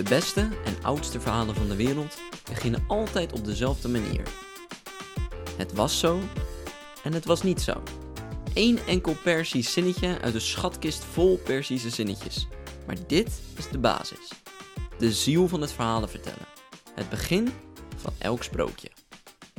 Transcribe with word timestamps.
De 0.00 0.08
beste 0.08 0.48
en 0.64 0.82
oudste 0.82 1.20
verhalen 1.20 1.54
van 1.54 1.68
de 1.68 1.76
wereld 1.76 2.18
beginnen 2.48 2.84
altijd 2.88 3.32
op 3.32 3.44
dezelfde 3.44 3.88
manier. 3.88 4.22
Het 5.56 5.72
was 5.72 5.98
zo 5.98 6.20
en 7.02 7.12
het 7.12 7.24
was 7.24 7.42
niet 7.42 7.60
zo. 7.60 7.82
Eén 8.54 8.78
enkel 8.86 9.14
Persisch 9.22 9.72
zinnetje 9.72 10.20
uit 10.20 10.34
een 10.34 10.40
schatkist 10.40 11.04
vol 11.04 11.40
Persische 11.44 11.90
zinnetjes. 11.90 12.48
Maar 12.86 12.96
dit 13.06 13.40
is 13.56 13.68
de 13.68 13.78
basis. 13.78 14.28
De 14.98 15.12
ziel 15.12 15.48
van 15.48 15.60
het 15.60 15.72
verhalen 15.72 16.08
vertellen. 16.08 16.46
Het 16.94 17.08
begin 17.08 17.48
van 17.96 18.12
elk 18.18 18.42
sprookje. 18.42 18.90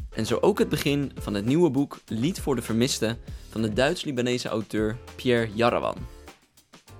En 0.09 0.25
zo 0.25 0.37
ook 0.41 0.59
het 0.59 0.69
begin 0.69 1.11
van 1.15 1.33
het 1.33 1.45
nieuwe 1.45 1.69
boek 1.69 1.99
Lied 2.07 2.39
voor 2.39 2.55
de 2.55 2.61
Vermisten 2.61 3.17
van 3.49 3.61
de 3.61 3.73
Duits-Libanese 3.73 4.49
auteur 4.49 4.97
Pierre 5.15 5.49
Jarawan. 5.53 5.97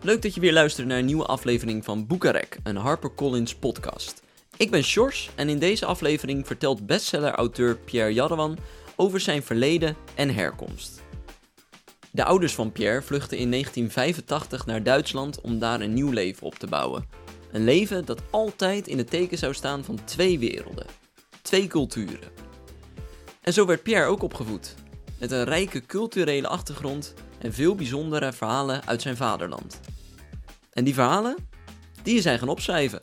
Leuk 0.03 0.21
dat 0.21 0.33
je 0.33 0.41
weer 0.41 0.53
luistert 0.53 0.87
naar 0.87 0.97
een 0.97 1.05
nieuwe 1.05 1.25
aflevering 1.25 1.83
van 1.83 2.07
Boekarek, 2.07 2.57
een 2.63 2.75
HarperCollins 2.75 3.55
podcast. 3.55 4.21
Ik 4.57 4.71
ben 4.71 4.83
Sjors 4.83 5.29
en 5.35 5.49
in 5.49 5.59
deze 5.59 5.85
aflevering 5.85 6.47
vertelt 6.47 6.85
bestseller-auteur 6.85 7.77
Pierre 7.77 8.13
Jarawan 8.13 8.57
over 8.95 9.19
zijn 9.19 9.43
verleden 9.43 9.95
en 10.15 10.33
herkomst. 10.33 11.01
De 12.11 12.23
ouders 12.23 12.53
van 12.53 12.71
Pierre 12.71 13.01
vluchtten 13.01 13.37
in 13.37 13.51
1985 13.51 14.65
naar 14.65 14.83
Duitsland 14.83 15.41
om 15.41 15.59
daar 15.59 15.81
een 15.81 15.93
nieuw 15.93 16.11
leven 16.11 16.47
op 16.47 16.55
te 16.55 16.67
bouwen. 16.67 17.07
Een 17.51 17.63
leven 17.63 18.05
dat 18.05 18.21
altijd 18.29 18.87
in 18.87 18.97
het 18.97 19.09
teken 19.09 19.37
zou 19.37 19.53
staan 19.53 19.83
van 19.83 20.03
twee 20.03 20.39
werelden, 20.39 20.85
twee 21.41 21.67
culturen. 21.67 22.31
En 23.41 23.53
zo 23.53 23.65
werd 23.65 23.83
Pierre 23.83 24.05
ook 24.05 24.23
opgevoed, 24.23 24.75
met 25.19 25.31
een 25.31 25.43
rijke 25.43 25.85
culturele 25.85 26.47
achtergrond 26.47 27.13
en 27.39 27.53
veel 27.53 27.75
bijzondere 27.75 28.33
verhalen 28.33 28.87
uit 28.87 29.01
zijn 29.01 29.17
vaderland. 29.17 29.79
En 30.71 30.83
die 30.83 30.93
verhalen, 30.93 31.35
die 32.03 32.21
hij 32.21 32.37
gaan 32.37 32.49
opschrijven. 32.49 33.01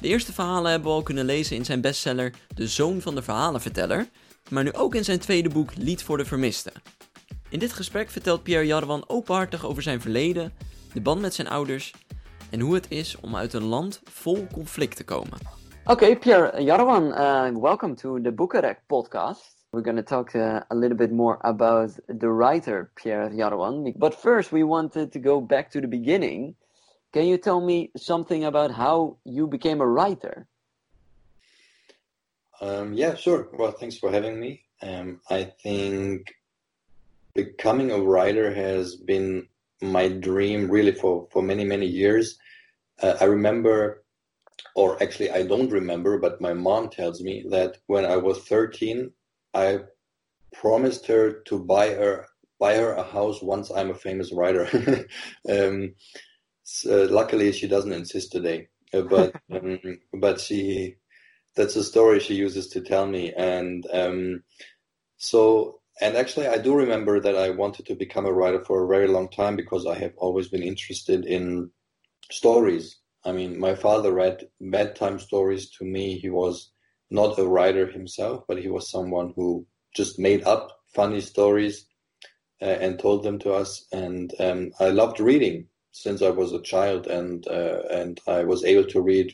De 0.00 0.08
eerste 0.08 0.32
verhalen 0.32 0.70
hebben 0.70 0.88
we 0.88 0.94
al 0.94 1.02
kunnen 1.02 1.24
lezen 1.24 1.56
in 1.56 1.64
zijn 1.64 1.80
bestseller 1.80 2.32
De 2.54 2.66
Zoon 2.66 3.00
van 3.00 3.14
de 3.14 3.22
Verhalenverteller, 3.22 4.08
maar 4.50 4.64
nu 4.64 4.72
ook 4.72 4.94
in 4.94 5.04
zijn 5.04 5.18
tweede 5.18 5.48
boek 5.48 5.76
Lied 5.76 6.02
voor 6.02 6.16
de 6.16 6.24
Vermisten. 6.24 6.72
In 7.48 7.58
dit 7.58 7.72
gesprek 7.72 8.10
vertelt 8.10 8.42
Pierre 8.42 8.66
Jarwan 8.66 9.04
openhartig 9.06 9.66
over 9.66 9.82
zijn 9.82 10.00
verleden, 10.00 10.52
de 10.92 11.00
band 11.00 11.20
met 11.20 11.34
zijn 11.34 11.48
ouders 11.48 11.94
en 12.50 12.60
hoe 12.60 12.74
het 12.74 12.86
is 12.88 13.20
om 13.20 13.36
uit 13.36 13.52
een 13.52 13.64
land 13.64 14.00
vol 14.04 14.46
conflict 14.52 14.96
te 14.96 15.04
komen. 15.04 15.38
Okay, 15.84 16.16
Pierre 16.16 16.62
Jarwan, 16.62 17.06
uh, 17.06 17.62
welcome 17.62 17.94
to 17.94 18.20
the 18.20 18.32
Bucharest 18.32 18.80
podcast. 18.86 19.66
We're 19.70 19.84
going 19.84 20.06
to 20.06 20.16
talk 20.16 20.34
uh, 20.34 20.60
a 20.70 20.74
little 20.74 20.96
bit 20.96 21.10
more 21.10 21.38
about 21.40 22.00
the 22.18 22.28
writer 22.36 22.90
Pierre 22.94 23.34
Jarwan. 23.34 23.92
But 23.96 24.14
first, 24.14 24.50
we 24.50 24.66
wanted 24.66 25.12
to 25.12 25.20
go 25.20 25.46
back 25.46 25.70
to 25.70 25.80
the 25.80 25.88
beginning. 25.88 26.54
Can 27.14 27.26
you 27.26 27.38
tell 27.38 27.60
me 27.60 27.92
something 27.96 28.42
about 28.42 28.72
how 28.72 29.18
you 29.24 29.46
became 29.46 29.80
a 29.80 29.86
writer? 29.86 30.48
Um, 32.60 32.92
yeah, 32.92 33.14
sure. 33.14 33.50
Well, 33.52 33.70
thanks 33.70 33.96
for 33.96 34.10
having 34.10 34.40
me. 34.40 34.64
Um, 34.82 35.20
I 35.30 35.44
think 35.62 36.34
becoming 37.36 37.92
a 37.92 38.02
writer 38.02 38.52
has 38.52 38.96
been 38.96 39.46
my 39.80 40.08
dream 40.08 40.68
really 40.68 40.90
for, 40.90 41.28
for 41.30 41.40
many, 41.40 41.62
many 41.62 41.86
years. 41.86 42.36
Uh, 43.00 43.14
I 43.20 43.26
remember, 43.26 44.02
or 44.74 45.00
actually, 45.00 45.30
I 45.30 45.46
don't 45.46 45.70
remember, 45.70 46.18
but 46.18 46.40
my 46.40 46.52
mom 46.52 46.90
tells 46.90 47.22
me 47.22 47.44
that 47.50 47.78
when 47.86 48.04
I 48.04 48.16
was 48.16 48.40
13, 48.40 49.12
I 49.54 49.84
promised 50.52 51.06
her 51.06 51.42
to 51.42 51.60
buy 51.60 51.90
her 51.90 52.26
buy 52.58 52.74
her 52.74 52.92
a 52.92 53.04
house 53.04 53.42
once 53.42 53.70
I'm 53.70 53.90
a 53.90 53.94
famous 53.94 54.32
writer. 54.32 54.66
um, 55.48 55.94
so 56.64 57.04
luckily, 57.04 57.52
she 57.52 57.68
doesn't 57.68 57.92
insist 57.92 58.32
today, 58.32 58.68
uh, 58.92 59.02
but 59.02 59.34
um, 59.52 59.78
but 60.12 60.40
she 60.40 60.96
that's 61.54 61.76
a 61.76 61.84
story 61.84 62.18
she 62.20 62.34
uses 62.34 62.68
to 62.68 62.80
tell 62.80 63.06
me, 63.06 63.32
and 63.32 63.86
um, 63.92 64.42
so 65.18 65.80
and 66.00 66.16
actually, 66.16 66.48
I 66.48 66.58
do 66.58 66.74
remember 66.74 67.20
that 67.20 67.36
I 67.36 67.50
wanted 67.50 67.86
to 67.86 67.94
become 67.94 68.26
a 68.26 68.32
writer 68.32 68.64
for 68.64 68.82
a 68.82 68.88
very 68.88 69.06
long 69.06 69.28
time 69.28 69.54
because 69.54 69.86
I 69.86 69.96
have 69.98 70.14
always 70.16 70.48
been 70.48 70.62
interested 70.62 71.24
in 71.24 71.70
stories. 72.30 72.96
I 73.24 73.32
mean, 73.32 73.58
my 73.60 73.74
father 73.74 74.12
read 74.12 74.48
bedtime 74.60 75.18
stories 75.18 75.70
to 75.78 75.84
me. 75.84 76.18
He 76.18 76.30
was 76.30 76.72
not 77.10 77.38
a 77.38 77.46
writer 77.46 77.86
himself, 77.86 78.44
but 78.48 78.60
he 78.60 78.68
was 78.68 78.90
someone 78.90 79.32
who 79.36 79.66
just 79.94 80.18
made 80.18 80.42
up 80.44 80.68
funny 80.94 81.20
stories 81.20 81.86
uh, 82.60 82.64
and 82.64 82.98
told 82.98 83.22
them 83.22 83.38
to 83.40 83.52
us. 83.52 83.86
And 83.92 84.32
um, 84.40 84.72
I 84.80 84.88
loved 84.88 85.20
reading 85.20 85.68
since 85.94 86.22
I 86.22 86.30
was 86.30 86.52
a 86.52 86.60
child, 86.60 87.06
and 87.06 87.46
uh, 87.46 87.82
and 87.90 88.20
I 88.26 88.42
was 88.42 88.64
able 88.64 88.84
to 88.90 89.00
read 89.00 89.32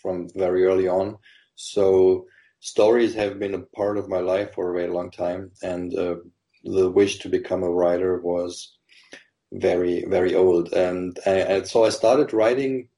from 0.00 0.28
very 0.36 0.64
early 0.66 0.86
on. 0.86 1.16
So 1.54 2.26
stories 2.60 3.14
have 3.14 3.38
been 3.38 3.54
a 3.54 3.66
part 3.76 3.96
of 3.96 4.10
my 4.10 4.18
life 4.18 4.52
for 4.54 4.70
a 4.70 4.78
very 4.78 4.92
long 4.92 5.10
time, 5.10 5.52
and 5.62 5.96
uh, 5.98 6.16
the 6.64 6.90
wish 6.90 7.18
to 7.20 7.30
become 7.30 7.62
a 7.62 7.70
writer 7.70 8.20
was 8.20 8.76
very 9.52 10.04
very 10.04 10.34
old. 10.34 10.72
And, 10.74 11.18
uh, 11.26 11.30
and 11.30 11.66
so 11.66 11.84
I 11.84 11.90
started 11.90 12.34
writing 12.34 12.88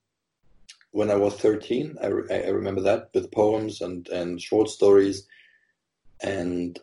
when 0.90 1.10
I 1.10 1.16
was 1.16 1.34
13. 1.36 1.96
I, 2.02 2.06
re- 2.08 2.44
I 2.46 2.48
remember 2.48 2.80
that 2.82 3.10
with 3.14 3.32
poems 3.32 3.80
and, 3.80 4.08
and 4.08 4.42
short 4.42 4.68
stories. 4.68 5.26
And 6.20 6.78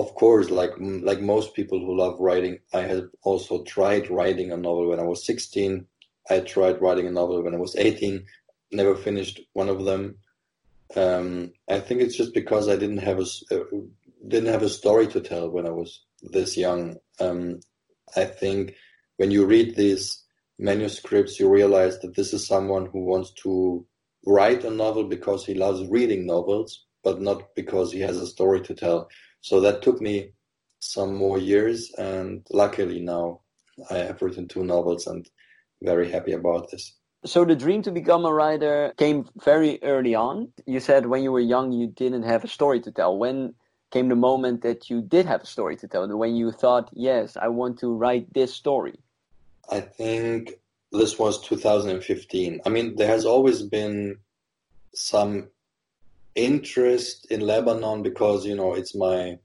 of 0.00 0.14
course, 0.14 0.48
like 0.50 0.72
like 0.78 1.20
most 1.20 1.54
people 1.54 1.78
who 1.78 1.96
love 1.96 2.18
writing, 2.18 2.58
I 2.72 2.82
had 2.82 3.04
also 3.22 3.62
tried 3.64 4.10
writing 4.10 4.50
a 4.50 4.56
novel 4.56 4.88
when 4.88 5.00
I 5.00 5.04
was 5.04 5.26
16. 5.26 5.86
I 6.30 6.40
tried 6.40 6.80
writing 6.80 7.06
a 7.06 7.10
novel 7.10 7.42
when 7.42 7.54
I 7.54 7.58
was 7.58 7.76
18. 7.76 8.24
Never 8.72 8.94
finished 8.94 9.40
one 9.52 9.68
of 9.68 9.84
them. 9.84 10.16
Um, 10.96 11.52
I 11.68 11.80
think 11.80 12.00
it's 12.00 12.16
just 12.16 12.32
because 12.32 12.68
I 12.68 12.76
didn't 12.76 13.04
have 13.08 13.18
a 13.18 13.26
uh, 13.54 13.64
didn't 14.26 14.52
have 14.54 14.62
a 14.62 14.68
story 14.68 15.06
to 15.08 15.20
tell 15.20 15.50
when 15.50 15.66
I 15.66 15.70
was 15.70 16.02
this 16.22 16.56
young. 16.56 16.96
Um, 17.20 17.60
I 18.16 18.24
think 18.24 18.74
when 19.18 19.30
you 19.30 19.44
read 19.44 19.76
these 19.76 20.22
manuscripts, 20.58 21.38
you 21.38 21.48
realize 21.48 21.98
that 22.00 22.16
this 22.16 22.32
is 22.32 22.46
someone 22.46 22.86
who 22.86 23.04
wants 23.04 23.32
to 23.42 23.84
write 24.26 24.64
a 24.64 24.70
novel 24.70 25.04
because 25.04 25.44
he 25.44 25.54
loves 25.54 25.86
reading 25.88 26.26
novels, 26.26 26.86
but 27.04 27.20
not 27.20 27.54
because 27.54 27.92
he 27.92 28.00
has 28.00 28.16
a 28.16 28.26
story 28.26 28.60
to 28.62 28.74
tell. 28.74 29.08
So 29.40 29.60
that 29.60 29.82
took 29.82 30.00
me 30.00 30.32
some 30.78 31.14
more 31.14 31.38
years, 31.38 31.92
and 31.98 32.46
luckily 32.50 33.00
now 33.00 33.40
I 33.90 33.98
have 33.98 34.22
written 34.22 34.48
two 34.48 34.64
novels 34.64 35.06
and 35.06 35.28
very 35.82 36.10
happy 36.10 36.32
about 36.32 36.70
this. 36.70 36.94
So 37.24 37.44
the 37.44 37.54
dream 37.54 37.82
to 37.82 37.90
become 37.90 38.24
a 38.24 38.32
writer 38.32 38.94
came 38.96 39.28
very 39.44 39.78
early 39.82 40.14
on. 40.14 40.52
You 40.66 40.80
said 40.80 41.06
when 41.06 41.22
you 41.22 41.32
were 41.32 41.40
young 41.40 41.72
you 41.72 41.86
didn't 41.86 42.22
have 42.22 42.44
a 42.44 42.48
story 42.48 42.80
to 42.80 42.90
tell. 42.90 43.18
When 43.18 43.54
came 43.90 44.08
the 44.08 44.16
moment 44.16 44.62
that 44.62 44.88
you 44.88 45.02
did 45.02 45.26
have 45.26 45.42
a 45.42 45.46
story 45.46 45.76
to 45.76 45.88
tell? 45.88 46.06
When 46.16 46.36
you 46.36 46.52
thought, 46.52 46.88
yes, 46.92 47.36
I 47.36 47.48
want 47.48 47.78
to 47.80 47.92
write 47.92 48.32
this 48.32 48.54
story? 48.54 48.98
I 49.70 49.80
think 49.80 50.54
this 50.92 51.18
was 51.18 51.40
2015. 51.42 52.60
I 52.64 52.68
mean, 52.68 52.96
there 52.96 53.08
has 53.08 53.26
always 53.26 53.62
been 53.62 54.16
some 54.94 55.48
interest 56.34 57.26
in 57.30 57.40
Lebanon 57.40 58.02
because 58.02 58.46
you 58.46 58.54
know 58.54 58.74
it's 58.74 58.94
my 58.94 59.38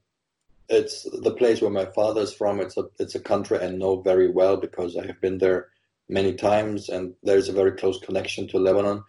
it's 0.68 1.06
the 1.22 1.30
place 1.30 1.60
where 1.60 1.70
my 1.70 1.86
father 1.86 2.22
is 2.22 2.32
from. 2.32 2.60
It's 2.60 2.76
a 2.76 2.84
it's 2.98 3.14
a 3.14 3.20
country 3.20 3.58
I 3.58 3.70
know 3.70 4.00
very 4.00 4.30
well 4.30 4.56
because 4.56 4.96
I 4.96 5.06
have 5.06 5.20
been 5.20 5.38
there 5.38 5.68
many 6.08 6.34
times, 6.34 6.88
and 6.88 7.14
there's 7.22 7.48
a 7.48 7.52
very 7.52 7.72
close 7.72 7.98
connection 8.00 8.48
to 8.48 8.58
Lebanon. 8.58 9.02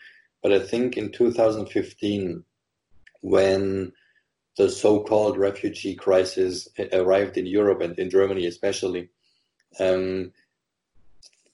But 0.43 0.53
I 0.53 0.59
think 0.59 0.97
in 0.97 1.11
2015, 1.11 2.43
when 3.21 3.91
the 4.57 4.69
so-called 4.69 5.37
refugee 5.37 5.95
crisis 5.95 6.67
arrived 6.93 7.37
in 7.37 7.45
Europe 7.45 7.81
and 7.81 7.97
in 7.99 8.09
Germany 8.09 8.45
especially, 8.47 9.09
um, 9.79 10.31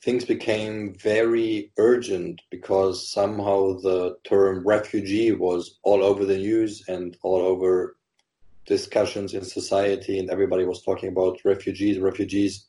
things 0.04 0.26
became 0.26 0.94
very 0.96 1.72
urgent 1.78 2.42
because 2.52 3.10
somehow 3.10 3.74
the 3.80 4.18
term 4.26 4.68
refugee 4.68 5.32
was 5.32 5.80
all 5.82 6.04
over 6.04 6.26
the 6.26 6.38
news 6.38 6.84
and 6.90 7.16
all 7.24 7.40
over 7.40 7.96
discussions 8.66 9.34
in 9.34 9.46
society, 9.46 10.20
and 10.20 10.30
everybody 10.30 10.66
was 10.66 10.84
talking 10.84 11.08
about 11.08 11.40
refugees, 11.46 12.00
refugees. 12.00 12.66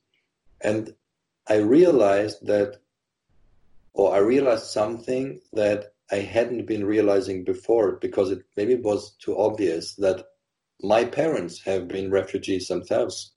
And 0.61 0.95
I 1.49 1.57
realized 1.57 2.47
that, 2.47 2.77
or 3.93 4.15
I 4.15 4.19
realized 4.19 4.67
something 4.67 5.41
that 5.55 5.93
I 6.13 6.17
hadn't 6.17 6.67
been 6.67 6.85
realizing 6.85 7.43
before 7.43 7.93
because 8.01 8.31
it 8.31 8.45
maybe 8.57 8.77
was 8.77 9.17
too 9.19 9.37
obvious 9.37 9.97
that 9.97 10.25
my 10.81 11.05
parents 11.05 11.61
have 11.63 11.89
been 11.89 12.13
refugees 12.13 12.69
themselves 12.69 13.34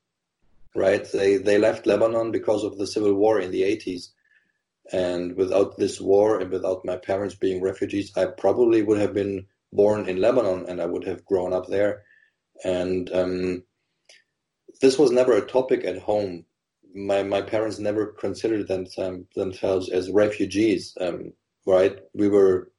right? 0.77 1.11
They 1.11 1.37
they 1.37 1.57
left 1.57 1.87
Lebanon 1.87 2.31
because 2.31 2.63
of 2.63 2.77
the 2.77 2.85
civil 2.87 3.13
war 3.15 3.39
in 3.39 3.51
the 3.51 3.63
80s. 3.63 4.09
And 4.93 5.35
without 5.35 5.77
this 5.77 5.99
war 5.99 6.39
and 6.39 6.49
without 6.51 6.85
my 6.85 6.95
parents 6.95 7.35
being 7.35 7.61
refugees, 7.61 8.15
I 8.15 8.25
probably 8.25 8.83
would 8.83 8.99
have 8.99 9.13
been 9.13 9.47
born 9.73 10.07
in 10.07 10.21
Lebanon 10.21 10.65
and 10.69 10.79
I 10.79 10.85
would 10.85 11.03
have 11.05 11.25
grown 11.25 11.51
up 11.51 11.67
there. 11.67 12.03
And 12.63 13.11
um, 13.11 13.63
this 14.79 14.97
was 14.97 15.11
never 15.11 15.33
a 15.33 15.45
topic 15.45 15.83
at 15.83 15.97
home. 15.97 16.45
My 16.93 17.23
my 17.23 17.41
parents 17.41 17.79
never 17.79 18.07
considered 18.07 18.67
them, 18.67 18.85
themselves 19.35 19.89
as 19.89 20.11
refugees, 20.11 20.95
um, 21.01 21.33
right? 21.65 21.97
We 22.13 22.27
were 22.29 22.71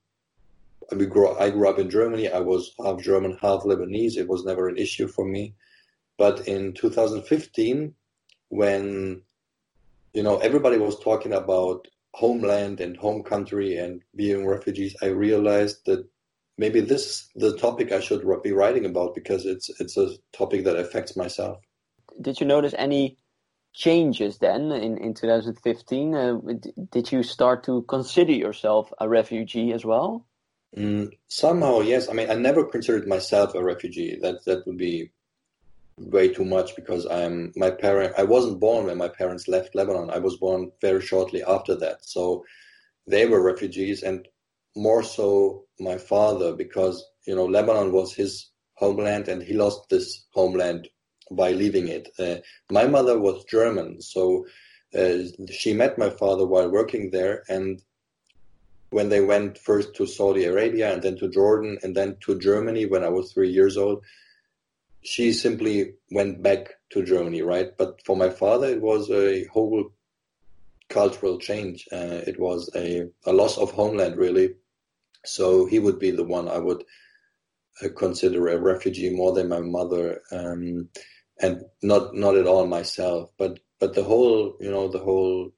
we 0.97 1.06
grew, 1.06 1.37
I 1.37 1.50
grew 1.50 1.69
up 1.69 1.79
in 1.79 1.91
Germany. 1.91 2.31
I 2.31 2.41
was 2.41 2.73
half 2.83 3.03
German, 3.03 3.37
half 3.43 3.62
Lebanese. 3.62 4.17
It 4.17 4.29
was 4.29 4.45
never 4.45 4.69
an 4.69 4.79
issue 4.79 5.09
for 5.09 5.25
me. 5.25 5.55
But 6.19 6.49
in 6.49 6.75
2015, 6.75 7.94
when 8.49 9.23
you 10.12 10.23
know 10.23 10.38
everybody 10.38 10.76
was 10.76 10.99
talking 10.99 11.32
about 11.32 11.87
homeland 12.12 12.81
and 12.81 12.97
home 12.97 13.23
country 13.23 13.76
and 13.76 14.03
being 14.15 14.47
refugees, 14.47 14.97
I 15.00 15.06
realized 15.06 15.87
that 15.87 16.06
maybe 16.59 16.81
this 16.81 17.06
is 17.06 17.29
the 17.37 17.56
topic 17.56 17.93
I 17.93 18.00
should 18.00 18.26
be 18.43 18.53
writing 18.53 18.85
about 18.85 19.15
because 19.15 19.47
it's 19.47 19.70
it's 19.81 19.97
a 19.97 20.11
topic 20.32 20.65
that 20.65 20.76
affects 20.76 21.17
myself. 21.17 21.59
Did 22.21 22.41
you 22.41 22.47
notice 22.47 22.75
any 22.76 23.17
changes 23.73 24.38
then 24.38 24.73
in, 24.73 24.99
in 24.99 25.14
2015? 25.14 26.14
Uh, 26.14 26.38
did 26.91 27.12
you 27.12 27.23
start 27.23 27.62
to 27.64 27.82
consider 27.82 28.32
yourself 28.32 28.93
a 29.00 29.09
refugee 29.09 29.73
as 29.73 29.85
well? 29.85 30.26
Mm, 30.76 31.11
somehow, 31.29 31.81
yes. 31.81 32.09
I 32.09 32.12
mean, 32.12 32.29
I 32.29 32.35
never 32.35 32.64
considered 32.64 33.06
myself 33.06 33.55
a 33.55 33.62
refugee. 33.62 34.19
That 34.21 34.44
that 34.47 34.67
would 34.67 34.79
be 34.79 35.12
way 35.99 36.29
too 36.29 36.45
much 36.45 36.75
because 36.77 37.06
I'm 37.06 37.53
my 37.56 37.71
parent. 37.71 38.15
I 38.19 38.25
wasn't 38.25 38.61
born 38.61 38.87
when 38.87 38.99
my 38.99 39.09
parents 39.09 39.49
left 39.49 39.75
Lebanon. 39.75 40.11
I 40.11 40.19
was 40.19 40.37
born 40.37 40.71
very 40.81 41.00
shortly 41.00 41.43
after 41.43 41.75
that. 41.77 42.05
So 42.05 42.45
they 43.06 43.27
were 43.27 43.43
refugees, 43.43 44.03
and 44.03 44.27
more 44.77 45.03
so 45.03 45.65
my 45.81 45.99
father 45.99 46.55
because 46.55 47.05
you 47.27 47.35
know 47.35 47.47
Lebanon 47.47 47.93
was 47.93 48.15
his 48.15 48.50
homeland, 48.75 49.29
and 49.29 49.43
he 49.43 49.55
lost 49.55 49.89
this 49.89 50.27
homeland 50.33 50.89
by 51.31 51.53
leaving 51.53 51.89
it. 51.89 52.09
Uh, 52.19 52.37
my 52.71 52.87
mother 52.87 53.19
was 53.19 53.45
German, 53.45 54.00
so 54.00 54.47
uh, 54.99 55.19
she 55.50 55.73
met 55.75 55.99
my 55.99 56.11
father 56.11 56.47
while 56.47 56.71
working 56.71 57.11
there, 57.11 57.43
and 57.49 57.83
when 58.91 59.09
they 59.09 59.21
went 59.21 59.59
first 59.59 59.95
to 59.95 60.06
Saudi 60.06 60.45
Arabia 60.45 60.93
and 60.93 61.03
then 61.03 61.17
to 61.19 61.29
Jordan 61.29 61.79
and 61.83 61.95
then 61.95 62.17
to 62.21 62.39
Germany 62.39 62.87
when 62.87 63.05
I 63.05 63.09
was 63.11 63.33
three 63.33 63.50
years 63.50 63.77
old, 63.77 64.03
she 65.03 65.33
simply 65.33 65.95
went 66.11 66.43
back 66.43 66.75
to 66.91 67.05
Germany, 67.05 67.43
right? 67.43 67.77
But 67.77 68.00
for 68.05 68.17
my 68.17 68.31
father, 68.31 68.67
it 68.69 68.81
was 68.81 69.11
a 69.11 69.45
whole 69.47 69.93
cultural 70.89 71.39
change. 71.39 71.87
Uh, 71.93 72.23
it 72.27 72.39
was 72.39 72.71
a, 72.75 73.09
a 73.25 73.33
loss 73.33 73.59
of 73.59 73.71
homeland, 73.71 74.17
really. 74.17 74.55
So 75.25 75.67
he 75.67 75.79
would 75.79 75.99
be 75.99 76.11
the 76.11 76.25
one 76.25 76.49
I 76.49 76.59
would 76.59 76.85
uh, 77.83 77.89
consider 77.97 78.49
a 78.49 78.59
refugee 78.59 79.11
more 79.11 79.33
than 79.33 79.49
my 79.49 79.61
mother, 79.61 80.21
um, 80.33 80.89
and 81.41 81.65
not 81.83 82.15
not 82.15 82.37
at 82.37 82.47
all 82.47 82.67
myself. 82.67 83.31
But 83.39 83.61
but 83.79 83.95
the 83.95 84.03
whole, 84.03 84.56
you 84.61 84.71
know, 84.71 84.89
the 84.89 84.99
whole 84.99 85.53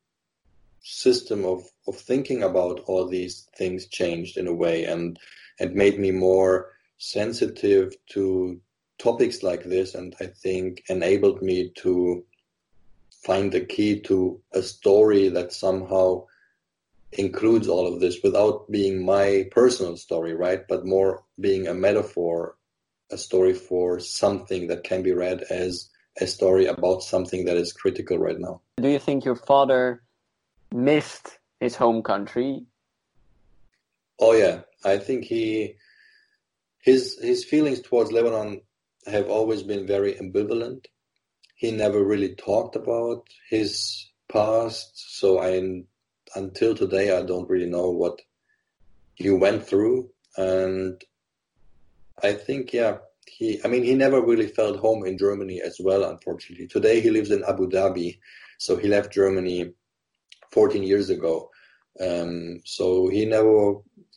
system 0.83 1.45
of, 1.45 1.63
of 1.87 1.97
thinking 1.97 2.43
about 2.43 2.81
all 2.87 3.07
these 3.07 3.49
things 3.57 3.87
changed 3.87 4.37
in 4.37 4.47
a 4.47 4.55
way 4.55 4.85
and 4.85 5.19
and 5.59 5.75
made 5.75 5.99
me 5.99 6.11
more 6.11 6.73
sensitive 6.99 7.95
to 8.11 8.61
topics 9.01 9.43
like 9.43 9.65
this 9.65 9.95
and 9.95 10.15
I 10.21 10.27
think 10.27 10.85
enabled 10.89 11.43
me 11.43 11.73
to 11.79 12.25
find 13.25 13.51
the 13.51 13.63
key 13.63 14.01
to 14.03 14.41
a 14.53 14.63
story 14.63 15.29
that 15.29 15.53
somehow 15.53 16.27
includes 17.13 17.67
all 17.69 17.93
of 17.93 18.01
this 18.01 18.19
without 18.23 18.71
being 18.71 19.05
my 19.05 19.49
personal 19.51 19.97
story, 19.97 20.35
right? 20.35 20.63
But 20.69 20.87
more 20.87 21.25
being 21.41 21.67
a 21.67 21.75
metaphor, 21.75 22.57
a 23.11 23.19
story 23.19 23.55
for 23.55 23.99
something 23.99 24.69
that 24.69 24.85
can 24.85 25.03
be 25.03 25.13
read 25.13 25.43
as 25.51 25.91
a 26.21 26.27
story 26.27 26.67
about 26.67 27.03
something 27.03 27.47
that 27.47 27.57
is 27.57 27.73
critical 27.73 28.19
right 28.19 28.39
now. 28.39 28.61
Do 28.77 28.89
you 28.89 29.01
think 29.01 29.25
your 29.25 29.35
father 29.35 30.03
missed 30.73 31.39
his 31.61 31.77
home 31.77 32.03
country. 32.03 32.65
Oh 34.19 34.33
yeah, 34.33 34.63
I 34.85 34.99
think 34.99 35.25
he 35.25 35.77
his 36.81 37.19
his 37.21 37.45
feelings 37.45 37.81
towards 37.81 38.13
Lebanon 38.13 38.63
have 39.07 39.29
always 39.29 39.63
been 39.63 39.87
very 39.87 40.15
ambivalent. 40.15 40.87
He 41.55 41.71
never 41.71 42.03
really 42.03 42.35
talked 42.35 42.77
about 42.77 43.27
his 43.49 44.09
past, 44.29 44.93
so 45.19 45.41
I 45.41 45.83
until 46.35 46.75
today 46.75 47.17
I 47.17 47.23
don't 47.23 47.49
really 47.49 47.69
know 47.69 47.91
what 47.91 48.21
he 49.15 49.31
went 49.31 49.67
through 49.67 50.09
and 50.37 51.03
I 52.23 52.33
think 52.33 52.73
yeah 52.73 52.99
he 53.27 53.61
I 53.65 53.69
mean 53.69 53.83
he 53.83 53.95
never 53.95 54.21
really 54.21 54.47
felt 54.47 54.79
home 54.79 55.05
in 55.05 55.19
Germany 55.19 55.61
as 55.61 55.79
well 55.81 56.05
unfortunately. 56.05 56.69
Today 56.69 57.01
he 57.01 57.11
lives 57.11 57.31
in 57.31 57.45
Abu 57.45 57.69
Dhabi 57.69 58.19
so 58.59 58.77
he 58.77 58.89
left 58.89 59.13
Germany 59.13 59.73
14 60.53 60.83
years 60.83 61.11
ago. 61.11 61.51
Um, 62.01 62.61
so 62.65 63.09
he 63.09 63.25
never 63.25 63.75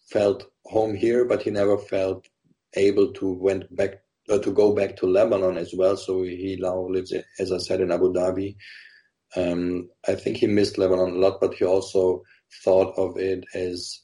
felt 0.10 0.46
home 0.66 0.96
here, 0.96 1.26
but 1.26 1.42
he 1.42 1.50
never 1.50 1.78
felt 1.78 2.28
able 2.76 3.14
to 3.14 3.32
went 3.32 3.74
back 3.76 4.03
uh, 4.30 4.40
to 4.40 4.52
go 4.52 4.74
back 4.74 4.96
to 4.98 5.08
Lebanon 5.08 5.58
as 5.58 5.74
well. 5.76 5.98
So 5.98 6.24
he 6.24 6.58
now 6.60 6.88
lives, 6.90 7.14
as 7.40 7.52
I 7.52 7.58
said, 7.58 7.82
in 7.82 7.92
Abu 7.92 8.14
Dhabi. 8.14 8.56
Um, 9.36 9.90
I 10.08 10.16
think 10.16 10.38
he 10.38 10.48
missed 10.48 10.78
Lebanon 10.78 11.16
a 11.16 11.20
lot, 11.20 11.42
but 11.42 11.56
he 11.56 11.66
also 11.66 12.24
thought 12.64 12.94
of 12.98 13.18
it 13.18 13.44
as, 13.54 14.02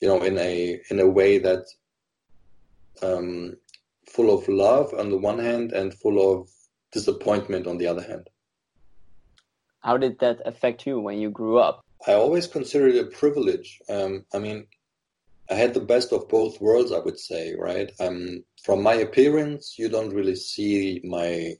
you 0.00 0.08
know, 0.08 0.22
in 0.22 0.38
a 0.38 0.80
in 0.90 0.98
a 0.98 1.08
way 1.08 1.38
that 1.38 1.64
um, 3.02 3.56
full 4.10 4.36
of 4.36 4.48
love 4.48 4.92
on 4.98 5.10
the 5.10 5.18
one 5.18 5.38
hand 5.38 5.72
and 5.72 5.94
full 5.94 6.18
of 6.32 6.48
disappointment 6.92 7.66
on 7.66 7.78
the 7.78 7.86
other 7.86 8.02
hand. 8.02 8.28
How 9.80 9.96
did 9.96 10.18
that 10.20 10.40
affect 10.46 10.86
you 10.86 11.00
when 11.00 11.18
you 11.18 11.30
grew 11.30 11.58
up? 11.58 11.84
I 12.06 12.14
always 12.14 12.46
considered 12.46 12.94
it 12.94 13.06
a 13.06 13.10
privilege. 13.10 13.78
Um, 13.88 14.24
I 14.34 14.38
mean, 14.38 14.66
I 15.52 15.54
had 15.54 15.74
the 15.74 15.80
best 15.80 16.12
of 16.12 16.28
both 16.28 16.62
worlds, 16.62 16.92
I 16.92 16.98
would 17.00 17.18
say, 17.18 17.54
right? 17.58 17.92
Um, 18.00 18.42
from 18.64 18.82
my 18.82 18.94
appearance, 18.94 19.74
you 19.78 19.90
don't 19.90 20.14
really 20.14 20.36
see 20.36 21.02
my 21.04 21.56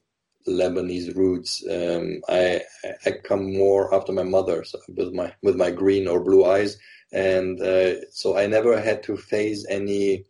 Lebanese 0.47 1.15
roots. 1.15 1.63
Um, 1.69 2.21
I, 2.27 2.61
I 3.05 3.11
come 3.11 3.53
more 3.53 3.93
after 3.93 4.11
my 4.11 4.23
mother 4.23 4.63
so 4.63 4.79
with 4.97 5.13
my 5.13 5.33
with 5.43 5.55
my 5.55 5.69
green 5.69 6.07
or 6.07 6.23
blue 6.23 6.43
eyes, 6.43 6.77
and 7.11 7.61
uh, 7.61 8.09
so 8.09 8.35
I 8.35 8.47
never 8.47 8.81
had 8.81 9.03
to 9.03 9.15
face 9.15 9.63
any 9.69 10.25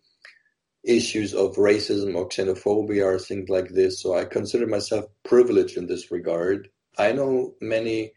issues 0.83 1.33
of 1.33 1.56
racism 1.56 2.16
or 2.16 2.27
xenophobia 2.27 3.06
or 3.06 3.18
things 3.18 3.48
like 3.48 3.69
this. 3.69 4.01
So 4.01 4.13
I 4.13 4.25
consider 4.25 4.68
myself 4.68 5.06
privileged 5.23 5.78
in 5.78 5.87
this 5.87 6.11
regard. 6.11 6.68
I 6.97 7.14
know 7.14 7.56
many 7.61 8.11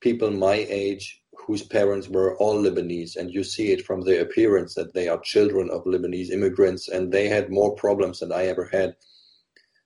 people 0.00 0.30
my 0.30 0.54
age 0.54 1.19
whose 1.32 1.62
parents 1.62 2.08
were 2.08 2.36
all 2.36 2.62
Lebanese, 2.62 3.16
and 3.16 3.32
you 3.32 3.44
see 3.44 3.72
it 3.72 3.84
from 3.84 4.02
their 4.02 4.22
appearance 4.22 4.74
that 4.74 4.94
they 4.94 5.08
are 5.08 5.20
children 5.20 5.70
of 5.70 5.84
Lebanese 5.84 6.30
immigrants, 6.30 6.88
and 6.88 7.12
they 7.12 7.28
had 7.28 7.50
more 7.50 7.74
problems 7.74 8.20
than 8.20 8.32
I 8.32 8.46
ever 8.46 8.68
had. 8.72 8.96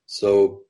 So 0.05 0.61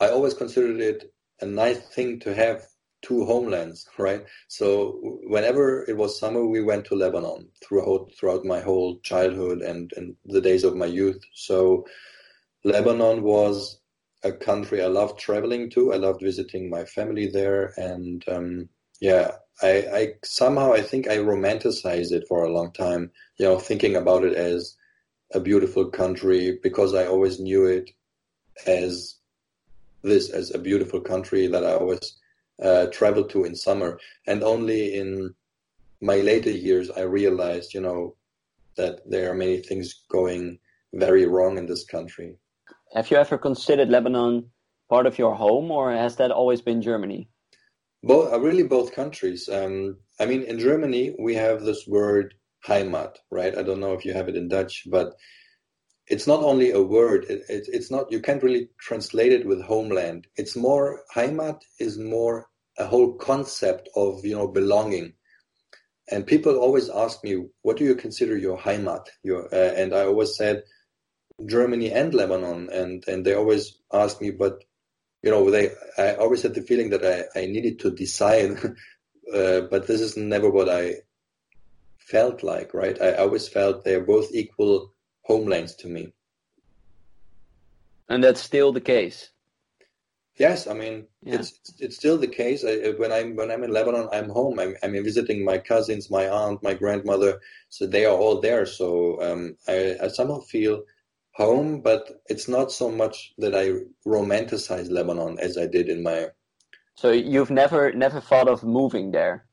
I 0.00 0.08
always 0.08 0.34
considered 0.34 0.80
it 0.80 1.12
a 1.40 1.46
nice 1.46 1.78
thing 1.78 2.20
to 2.20 2.34
have 2.34 2.66
two 3.02 3.24
homelands, 3.24 3.88
right? 3.98 4.24
So 4.48 5.18
whenever 5.24 5.84
it 5.88 5.96
was 5.96 6.18
summer, 6.18 6.46
we 6.46 6.62
went 6.62 6.84
to 6.86 6.94
Lebanon 6.94 7.48
throughout 7.62 8.12
throughout 8.18 8.44
my 8.44 8.60
whole 8.60 8.98
childhood 9.00 9.62
and, 9.62 9.92
and 9.96 10.16
the 10.24 10.40
days 10.40 10.64
of 10.64 10.76
my 10.76 10.86
youth. 10.86 11.22
So 11.34 11.86
Lebanon 12.64 13.22
was 13.22 13.80
a 14.24 14.32
country 14.32 14.82
I 14.82 14.86
loved 14.88 15.18
traveling 15.18 15.70
to. 15.70 15.92
I 15.92 15.96
loved 15.96 16.22
visiting 16.22 16.68
my 16.68 16.84
family 16.84 17.28
there, 17.28 17.72
and 17.76 18.24
um, 18.28 18.68
yeah, 19.00 19.32
I, 19.62 19.70
I 19.92 20.14
somehow 20.24 20.72
I 20.72 20.82
think 20.82 21.08
I 21.08 21.18
romanticized 21.18 22.12
it 22.12 22.26
for 22.28 22.44
a 22.44 22.52
long 22.52 22.72
time. 22.72 23.10
You 23.38 23.46
know, 23.46 23.58
thinking 23.58 23.96
about 23.96 24.24
it 24.24 24.34
as 24.34 24.76
a 25.34 25.40
beautiful 25.40 25.90
country 25.90 26.58
because 26.62 26.94
I 26.94 27.06
always 27.06 27.40
knew 27.40 27.66
it 27.66 27.90
as 28.66 29.16
this 30.02 30.30
as 30.30 30.54
a 30.54 30.58
beautiful 30.58 31.00
country 31.00 31.46
that 31.48 31.64
I 31.64 31.74
always 31.74 32.16
uh, 32.62 32.86
traveled 32.86 33.30
to 33.30 33.44
in 33.44 33.54
summer, 33.54 33.98
and 34.26 34.42
only 34.42 34.94
in 34.94 35.34
my 36.00 36.16
later 36.16 36.50
years 36.50 36.90
I 36.90 37.02
realized, 37.02 37.74
you 37.74 37.80
know, 37.80 38.14
that 38.76 39.00
there 39.10 39.30
are 39.30 39.34
many 39.34 39.58
things 39.58 40.04
going 40.08 40.58
very 40.94 41.26
wrong 41.26 41.58
in 41.58 41.66
this 41.66 41.84
country. 41.84 42.36
Have 42.94 43.10
you 43.10 43.16
ever 43.16 43.36
considered 43.36 43.90
Lebanon 43.90 44.50
part 44.88 45.06
of 45.06 45.18
your 45.18 45.34
home, 45.34 45.70
or 45.70 45.92
has 45.92 46.16
that 46.16 46.30
always 46.30 46.62
been 46.62 46.80
Germany? 46.80 47.28
Both, 48.02 48.32
uh, 48.32 48.40
really, 48.40 48.62
both 48.62 48.92
countries. 48.94 49.48
Um, 49.48 49.98
I 50.20 50.26
mean, 50.26 50.42
in 50.44 50.58
Germany, 50.58 51.16
we 51.18 51.34
have 51.34 51.62
this 51.62 51.86
word 51.86 52.34
Heimat, 52.66 53.16
right? 53.30 53.56
I 53.56 53.62
don't 53.62 53.80
know 53.80 53.92
if 53.92 54.04
you 54.04 54.12
have 54.12 54.28
it 54.28 54.36
in 54.36 54.48
Dutch, 54.48 54.84
but 54.86 55.14
it's 56.06 56.26
not 56.26 56.42
only 56.42 56.70
a 56.70 56.82
word. 56.82 57.26
It, 57.28 57.42
it, 57.48 57.68
it's 57.68 57.90
not. 57.90 58.10
You 58.10 58.20
can't 58.20 58.42
really 58.42 58.68
translate 58.80 59.32
it 59.32 59.46
with 59.46 59.62
homeland. 59.62 60.26
It's 60.36 60.56
more 60.56 61.02
Heimat 61.14 61.60
is 61.78 61.98
more 61.98 62.46
a 62.78 62.86
whole 62.86 63.14
concept 63.14 63.88
of 63.96 64.24
you 64.24 64.36
know 64.36 64.48
belonging. 64.48 65.14
And 66.10 66.26
people 66.26 66.56
always 66.56 66.88
ask 66.88 67.22
me, 67.22 67.46
"What 67.62 67.76
do 67.76 67.84
you 67.84 67.94
consider 67.94 68.36
your 68.36 68.58
Heimat?" 68.58 69.06
Your, 69.22 69.52
uh, 69.52 69.74
and 69.76 69.92
I 69.92 70.06
always 70.06 70.36
said 70.36 70.62
Germany 71.46 71.90
and 71.92 72.14
Lebanon, 72.14 72.68
and 72.72 73.04
and 73.06 73.24
they 73.24 73.34
always 73.34 73.78
ask 73.92 74.20
me, 74.20 74.30
but 74.30 74.64
you 75.22 75.30
know, 75.30 75.50
they 75.50 75.70
I 75.96 76.14
always 76.14 76.42
had 76.42 76.54
the 76.54 76.62
feeling 76.62 76.90
that 76.90 77.04
I 77.04 77.40
I 77.40 77.46
needed 77.46 77.80
to 77.80 77.90
decide, 77.90 78.50
uh, 79.34 79.60
but 79.62 79.86
this 79.86 80.00
is 80.00 80.16
never 80.16 80.50
what 80.50 80.68
I 80.68 80.96
felt 81.98 82.42
like, 82.42 82.72
right? 82.74 83.00
I 83.00 83.14
always 83.14 83.48
felt 83.48 83.84
they're 83.84 84.04
both 84.04 84.32
equal 84.32 84.94
homelands 85.22 85.74
to 85.76 85.88
me. 85.88 86.12
And 88.08 88.24
that's 88.24 88.40
still 88.40 88.72
the 88.72 88.80
case. 88.80 89.30
Yes, 90.38 90.68
I 90.68 90.74
mean 90.74 91.06
yeah. 91.22 91.34
it's 91.34 91.60
it's 91.80 91.96
still 91.96 92.16
the 92.16 92.28
case. 92.28 92.64
I, 92.64 92.92
when 92.96 93.12
I'm 93.12 93.34
when 93.34 93.50
I'm 93.50 93.64
in 93.64 93.72
Lebanon, 93.72 94.08
I'm 94.12 94.30
home. 94.30 94.60
I'm 94.60 94.76
I'm 94.84 94.92
visiting 94.92 95.44
my 95.44 95.58
cousins, 95.58 96.10
my 96.10 96.28
aunt, 96.28 96.62
my 96.62 96.74
grandmother. 96.74 97.40
So 97.70 97.86
they 97.86 98.04
are 98.06 98.16
all 98.16 98.40
there. 98.40 98.64
So 98.64 99.20
um, 99.20 99.56
I, 99.66 99.96
I 100.00 100.08
somehow 100.08 100.38
feel 100.40 100.84
home, 101.38 101.80
but 101.80 102.20
it's 102.26 102.48
not 102.48 102.72
so 102.72 102.90
much 102.90 103.32
that 103.38 103.54
I 103.54 103.66
romanticize 104.06 104.90
Lebanon 104.90 105.38
as 105.38 105.56
I 105.56 105.66
did 105.66 105.88
in 105.88 106.02
my. 106.02 106.26
So 106.96 107.12
you've 107.12 107.50
never 107.50 107.92
never 107.92 108.20
thought 108.20 108.48
of 108.48 108.64
moving 108.64 109.12
there. 109.12 109.46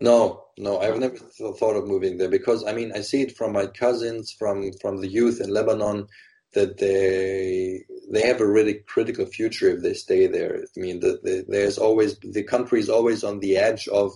No, 0.00 0.44
no, 0.58 0.80
I've 0.80 0.98
never 0.98 1.16
thought 1.16 1.76
of 1.76 1.86
moving 1.86 2.18
there 2.18 2.28
because 2.28 2.64
I 2.66 2.72
mean 2.74 2.92
I 2.94 3.00
see 3.00 3.22
it 3.22 3.36
from 3.36 3.52
my 3.52 3.66
cousins, 3.66 4.32
from 4.38 4.70
from 4.82 5.00
the 5.00 5.08
youth 5.08 5.40
in 5.40 5.48
Lebanon 5.48 6.08
that 6.52 6.76
they 6.76 7.84
they 8.10 8.26
have 8.26 8.42
a 8.42 8.46
really 8.46 8.74
critical 8.74 9.24
future 9.24 9.70
if 9.70 9.82
they 9.82 9.94
stay 9.94 10.26
there. 10.26 10.64
I 10.76 10.80
mean, 10.80 11.00
the, 11.00 11.18
the, 11.22 11.46
there's 11.48 11.78
always 11.78 12.18
the 12.18 12.42
country 12.42 12.80
is 12.80 12.90
always 12.90 13.24
on 13.24 13.40
the 13.40 13.56
edge 13.56 13.88
of 13.88 14.12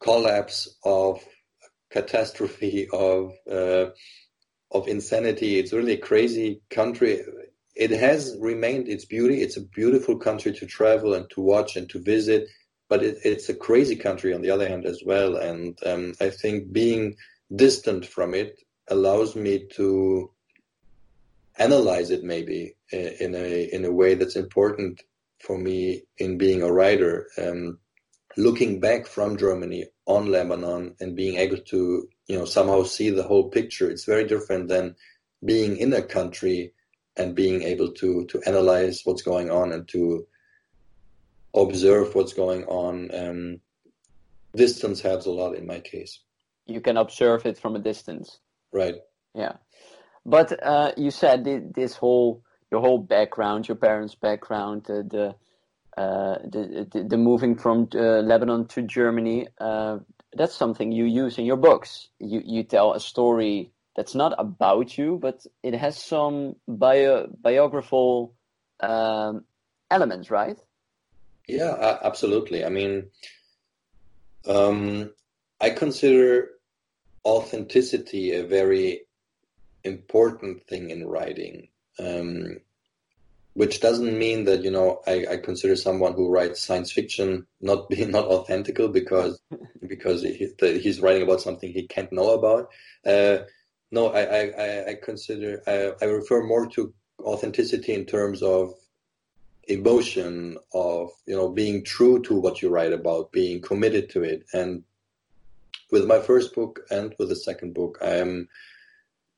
collapse, 0.00 0.76
of 0.82 1.22
catastrophe, 1.90 2.88
of 2.90 3.34
uh, 3.50 3.86
of 4.70 4.88
insanity. 4.88 5.58
It's 5.58 5.72
really 5.72 5.92
a 5.92 5.98
crazy 5.98 6.60
country. 6.70 7.22
It 7.74 7.90
has 7.90 8.36
remained 8.40 8.88
its 8.88 9.04
beauty. 9.04 9.42
It's 9.42 9.56
a 9.56 9.62
beautiful 9.62 10.16
country 10.18 10.52
to 10.54 10.66
travel 10.66 11.14
and 11.14 11.28
to 11.30 11.40
watch 11.40 11.76
and 11.76 11.88
to 11.90 11.98
visit, 11.98 12.48
but 12.88 13.02
it, 13.02 13.18
it's 13.24 13.48
a 13.48 13.54
crazy 13.54 13.96
country 13.96 14.32
on 14.32 14.42
the 14.42 14.50
other 14.50 14.68
hand 14.68 14.86
as 14.86 15.02
well. 15.04 15.36
And 15.36 15.78
um, 15.84 16.14
I 16.20 16.30
think 16.30 16.72
being 16.72 17.16
distant 17.54 18.06
from 18.06 18.34
it 18.34 18.58
allows 18.88 19.36
me 19.36 19.66
to 19.76 20.30
analyze 21.58 22.10
it 22.10 22.22
maybe 22.22 22.74
in 22.92 23.34
a 23.34 23.68
in 23.72 23.84
a 23.84 23.92
way 23.92 24.14
that's 24.14 24.36
important 24.36 25.02
for 25.40 25.58
me 25.58 26.02
in 26.18 26.38
being 26.38 26.62
a 26.62 26.72
writer. 26.72 27.28
Um, 27.38 27.78
looking 28.36 28.80
back 28.80 29.06
from 29.06 29.36
Germany 29.36 29.86
on 30.06 30.30
Lebanon 30.30 30.94
and 31.00 31.16
being 31.16 31.36
able 31.36 31.58
to 31.58 32.08
you 32.26 32.38
know 32.38 32.44
somehow 32.44 32.82
see 32.82 33.10
the 33.10 33.22
whole 33.22 33.48
picture, 33.50 33.90
it's 33.90 34.04
very 34.04 34.26
different 34.26 34.68
than 34.68 34.96
being 35.44 35.76
in 35.76 35.92
a 35.92 36.02
country 36.02 36.72
and 37.16 37.34
being 37.34 37.62
able 37.62 37.92
to 37.92 38.24
to 38.26 38.42
analyze 38.46 39.02
what's 39.04 39.22
going 39.22 39.50
on 39.50 39.72
and 39.72 39.88
to 39.88 40.26
observe 41.54 42.14
what's 42.14 42.32
going 42.32 42.64
on. 42.64 43.10
Um, 43.14 43.60
distance 44.54 45.00
helps 45.00 45.26
a 45.26 45.30
lot 45.30 45.54
in 45.54 45.66
my 45.66 45.80
case. 45.80 46.20
You 46.66 46.80
can 46.80 46.96
observe 46.96 47.46
it 47.46 47.58
from 47.58 47.76
a 47.76 47.78
distance. 47.78 48.38
Right. 48.72 48.96
Yeah. 49.34 49.56
But 50.24 50.60
uh, 50.62 50.92
you 50.96 51.10
said 51.10 51.72
this 51.74 51.94
whole 51.94 52.42
your 52.70 52.80
whole 52.80 52.98
background, 52.98 53.68
your 53.68 53.76
parents' 53.76 54.14
background, 54.16 54.86
uh, 54.90 55.02
the, 55.08 55.34
uh, 55.96 56.38
the, 56.44 56.86
the, 56.92 57.04
the 57.04 57.16
moving 57.16 57.56
from 57.56 57.88
uh, 57.94 58.20
Lebanon 58.20 58.66
to 58.68 58.82
Germany. 58.82 59.48
Uh, 59.58 59.98
that's 60.36 60.54
something 60.54 60.92
you 60.92 61.04
use 61.04 61.38
in 61.38 61.44
your 61.44 61.56
books. 61.56 62.08
You 62.18 62.42
you 62.44 62.62
tell 62.62 62.92
a 62.92 63.00
story 63.00 63.72
that's 63.96 64.14
not 64.14 64.34
about 64.38 64.96
you, 64.98 65.18
but 65.20 65.46
it 65.62 65.74
has 65.74 65.96
some 65.96 66.56
bio 66.68 67.26
biographical 67.40 68.34
um, 68.80 69.44
elements, 69.90 70.30
right? 70.30 70.58
Yeah, 71.48 71.98
absolutely. 72.02 72.64
I 72.64 72.68
mean, 72.68 73.10
um, 74.46 75.12
I 75.60 75.70
consider 75.70 76.50
authenticity 77.24 78.32
a 78.32 78.44
very 78.44 79.02
important 79.84 80.64
thing 80.66 80.90
in 80.90 81.06
writing. 81.06 81.68
Um, 81.98 82.60
which 83.56 83.80
doesn't 83.80 84.18
mean 84.18 84.44
that 84.44 84.62
you 84.62 84.70
know 84.70 85.00
I, 85.06 85.26
I, 85.30 85.36
consider 85.38 85.76
someone 85.76 86.12
who 86.12 86.28
writes 86.28 86.60
science 86.60 86.92
fiction 86.92 87.46
not 87.62 87.88
being 87.92 88.10
not 88.10 88.28
authentical 88.28 88.92
because 88.92 89.40
because 89.86 90.22
he, 90.22 90.48
he's 90.60 91.00
writing 91.00 91.22
about 91.22 91.40
something 91.40 91.72
he 91.72 91.86
can't 91.86 92.12
know 92.12 92.30
about. 92.34 92.68
Uh, 93.04 93.44
no, 93.90 94.08
I, 94.08 94.20
I, 94.20 94.90
I 94.90 94.94
consider 95.02 95.62
I, 95.66 96.04
I 96.04 96.08
refer 96.08 96.42
more 96.42 96.66
to 96.70 96.92
authenticity 97.20 97.94
in 97.94 98.04
terms 98.04 98.42
of 98.42 98.74
emotion 99.68 100.58
of 100.74 101.10
you 101.26 101.34
know 101.34 101.48
being 101.48 101.82
true 101.82 102.22
to 102.24 102.34
what 102.34 102.60
you 102.60 102.68
write 102.68 102.92
about, 102.92 103.32
being 103.32 103.62
committed 103.62 104.10
to 104.10 104.22
it. 104.22 104.44
And 104.52 104.82
with 105.90 106.04
my 106.04 106.20
first 106.20 106.54
book 106.54 106.80
and 106.90 107.14
with 107.18 107.30
the 107.30 107.36
second 107.36 107.72
book, 107.72 107.96
I 108.02 108.16
am 108.16 108.48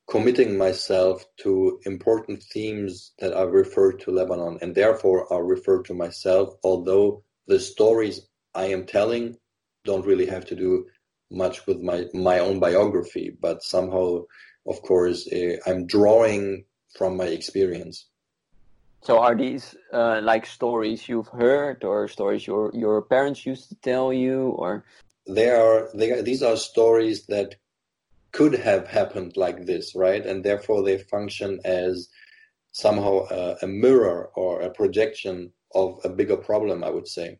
committing 0.08 0.56
myself 0.56 1.24
to 1.36 1.78
important 1.84 2.42
themes 2.42 3.12
that 3.18 3.34
are 3.34 3.48
referred 3.48 4.00
to 4.00 4.10
Lebanon 4.10 4.58
and 4.62 4.74
therefore 4.74 5.30
are 5.32 5.44
referred 5.44 5.84
to 5.84 5.94
myself, 5.94 6.54
although 6.64 7.22
the 7.46 7.60
stories 7.60 8.26
I 8.54 8.66
am 8.66 8.86
telling 8.86 9.36
don't 9.84 10.06
really 10.06 10.26
have 10.26 10.46
to 10.46 10.56
do 10.56 10.86
much 11.30 11.66
with 11.66 11.82
my, 11.82 12.06
my 12.14 12.38
own 12.38 12.58
biography, 12.58 13.36
but 13.38 13.62
somehow, 13.62 14.24
of 14.66 14.80
course, 14.80 15.28
uh, 15.30 15.56
I'm 15.66 15.86
drawing 15.86 16.64
from 16.96 17.18
my 17.18 17.26
experience. 17.26 18.06
So 19.02 19.18
are 19.18 19.36
these 19.36 19.76
uh, 19.92 20.20
like 20.22 20.46
stories 20.46 21.06
you've 21.06 21.28
heard 21.28 21.84
or 21.84 22.08
stories 22.08 22.46
your, 22.46 22.70
your 22.74 23.02
parents 23.02 23.44
used 23.44 23.68
to 23.68 23.74
tell 23.76 24.12
you 24.12 24.48
or? 24.56 24.84
They 25.26 25.50
are, 25.50 25.90
they 25.94 26.12
are, 26.12 26.22
these 26.22 26.42
are 26.42 26.56
stories 26.56 27.26
that 27.26 27.56
could 28.32 28.54
have 28.54 28.86
happened 28.88 29.36
like 29.36 29.66
this, 29.66 29.94
right? 29.94 30.24
And 30.24 30.44
therefore 30.44 30.82
they 30.82 30.98
function 30.98 31.60
as 31.64 32.08
somehow 32.72 33.26
a, 33.30 33.56
a 33.62 33.66
mirror 33.66 34.30
or 34.34 34.60
a 34.60 34.70
projection 34.70 35.52
of 35.74 35.98
a 36.04 36.08
bigger 36.08 36.36
problem, 36.36 36.84
I 36.84 36.90
would 36.90 37.08
say. 37.08 37.38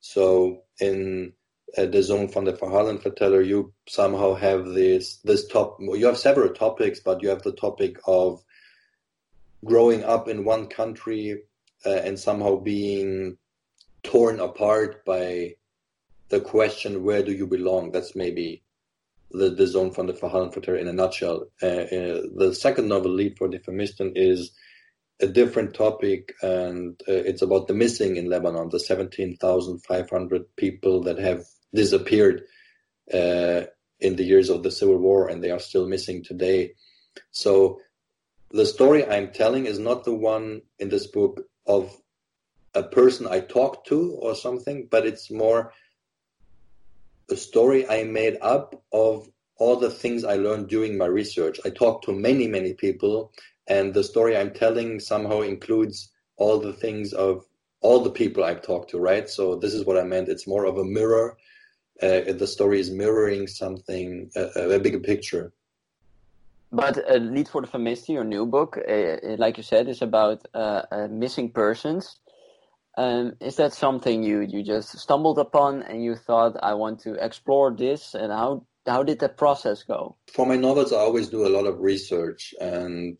So 0.00 0.62
in 0.80 1.32
uh, 1.78 1.86
the 1.86 2.02
Zoon 2.02 2.28
van 2.28 2.44
der 2.44 2.52
Verhalenverteller, 2.52 3.46
you 3.46 3.72
somehow 3.88 4.34
have 4.34 4.66
this 4.66 5.18
this 5.24 5.46
top. 5.48 5.78
You 5.80 6.06
have 6.06 6.18
several 6.18 6.50
topics, 6.52 7.00
but 7.00 7.22
you 7.22 7.28
have 7.30 7.42
the 7.42 7.52
topic 7.52 7.96
of 8.06 8.42
growing 9.64 10.04
up 10.04 10.28
in 10.28 10.44
one 10.44 10.66
country 10.66 11.42
uh, 11.86 12.00
and 12.04 12.18
somehow 12.18 12.56
being 12.56 13.38
torn 14.02 14.40
apart 14.40 15.04
by 15.04 15.54
the 16.28 16.40
question, 16.40 17.02
"Where 17.02 17.22
do 17.22 17.32
you 17.32 17.46
belong?" 17.46 17.90
That's 17.90 18.14
maybe 18.14 18.63
the, 19.34 19.50
the 19.50 19.66
Zoon 19.66 19.92
van 19.92 20.06
der 20.06 20.14
Verhalenverteller 20.14 20.80
in 20.80 20.88
a 20.88 20.92
nutshell. 20.92 21.46
Uh, 21.62 21.66
uh, 21.66 22.22
the 22.36 22.54
second 22.54 22.88
novel, 22.88 23.10
Lied 23.10 23.36
for 23.36 23.48
de 23.48 23.58
Vermisten, 23.58 24.12
is 24.14 24.52
a 25.20 25.26
different 25.26 25.74
topic, 25.74 26.34
and 26.42 27.00
uh, 27.08 27.12
it's 27.12 27.42
about 27.42 27.68
the 27.68 27.74
missing 27.74 28.16
in 28.16 28.28
Lebanon, 28.28 28.68
the 28.70 28.80
17,500 28.80 30.56
people 30.56 31.02
that 31.02 31.18
have 31.18 31.44
disappeared 31.72 32.42
in 33.08 34.16
the 34.16 34.24
years 34.24 34.50
of 34.50 34.62
the 34.62 34.70
civil 34.70 34.98
war, 34.98 35.28
and 35.28 35.42
they 35.42 35.50
are 35.50 35.60
still 35.60 35.86
missing 35.86 36.22
today. 36.22 36.74
So 37.30 37.80
the 38.50 38.66
story 38.66 39.06
I'm 39.06 39.32
telling 39.32 39.66
is 39.66 39.78
not 39.78 40.04
the 40.04 40.14
one 40.14 40.62
in 40.78 40.88
this 40.88 41.06
book 41.06 41.42
of 41.66 41.96
a 42.74 42.82
person 42.82 43.26
I 43.26 43.40
talked 43.40 43.88
to 43.88 44.12
or 44.12 44.34
something, 44.34 44.88
but 44.90 45.06
it's 45.06 45.30
more 45.30 45.72
a 47.30 47.36
story 47.36 47.88
I 47.88 48.04
made 48.04 48.38
up 48.40 48.82
of 48.92 49.28
all 49.56 49.76
the 49.76 49.90
things 49.90 50.24
I 50.24 50.36
learned 50.36 50.68
during 50.68 50.98
my 50.98 51.06
research. 51.06 51.60
I 51.64 51.70
talked 51.70 52.04
to 52.04 52.12
many, 52.12 52.46
many 52.48 52.74
people, 52.74 53.32
and 53.68 53.94
the 53.94 54.04
story 54.04 54.36
I'm 54.36 54.52
telling 54.52 55.00
somehow 55.00 55.40
includes 55.40 56.12
all 56.36 56.58
the 56.58 56.72
things 56.72 57.12
of 57.12 57.44
all 57.80 58.00
the 58.00 58.10
people 58.10 58.44
I've 58.44 58.62
talked 58.62 58.90
to, 58.90 58.98
right? 58.98 59.28
So 59.28 59.56
this 59.56 59.74
is 59.74 59.84
what 59.84 59.98
I 59.98 60.04
meant. 60.04 60.28
It's 60.28 60.46
more 60.46 60.64
of 60.64 60.78
a 60.78 60.84
mirror. 60.84 61.36
Uh, 62.02 62.32
the 62.32 62.46
story 62.46 62.80
is 62.80 62.90
mirroring 62.90 63.46
something, 63.46 64.30
uh, 64.36 64.48
a 64.54 64.78
bigger 64.78 64.98
picture. 64.98 65.52
But 66.72 66.98
uh, 67.08 67.20
Lied 67.20 67.48
voor 67.48 67.60
de 67.60 67.68
Vermiste, 67.68 68.12
your 68.12 68.24
new 68.24 68.46
book, 68.46 68.76
uh, 68.76 69.36
like 69.38 69.56
you 69.56 69.62
said, 69.62 69.86
is 69.86 70.02
about 70.02 70.48
uh, 70.54 70.82
uh, 70.90 71.06
missing 71.08 71.52
persons. 71.52 72.18
Um, 72.96 73.34
is 73.40 73.56
that 73.56 73.72
something 73.72 74.22
you, 74.22 74.40
you 74.40 74.62
just 74.62 74.98
stumbled 74.98 75.38
upon 75.38 75.82
and 75.82 76.04
you 76.04 76.14
thought 76.14 76.56
I 76.62 76.74
want 76.74 77.00
to 77.00 77.14
explore 77.14 77.74
this? 77.74 78.14
And 78.14 78.32
how 78.32 78.66
how 78.86 79.02
did 79.02 79.20
that 79.20 79.36
process 79.36 79.82
go? 79.82 80.16
For 80.32 80.46
my 80.46 80.56
novels, 80.56 80.92
I 80.92 80.98
always 80.98 81.28
do 81.28 81.46
a 81.46 81.48
lot 81.48 81.66
of 81.66 81.80
research, 81.80 82.54
and 82.60 83.18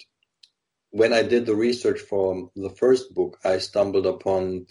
when 0.90 1.12
I 1.12 1.22
did 1.22 1.46
the 1.46 1.56
research 1.56 2.00
for 2.00 2.50
the 2.54 2.70
first 2.70 3.14
book, 3.14 3.38
I 3.44 3.58
stumbled 3.58 4.06
upon 4.06 4.66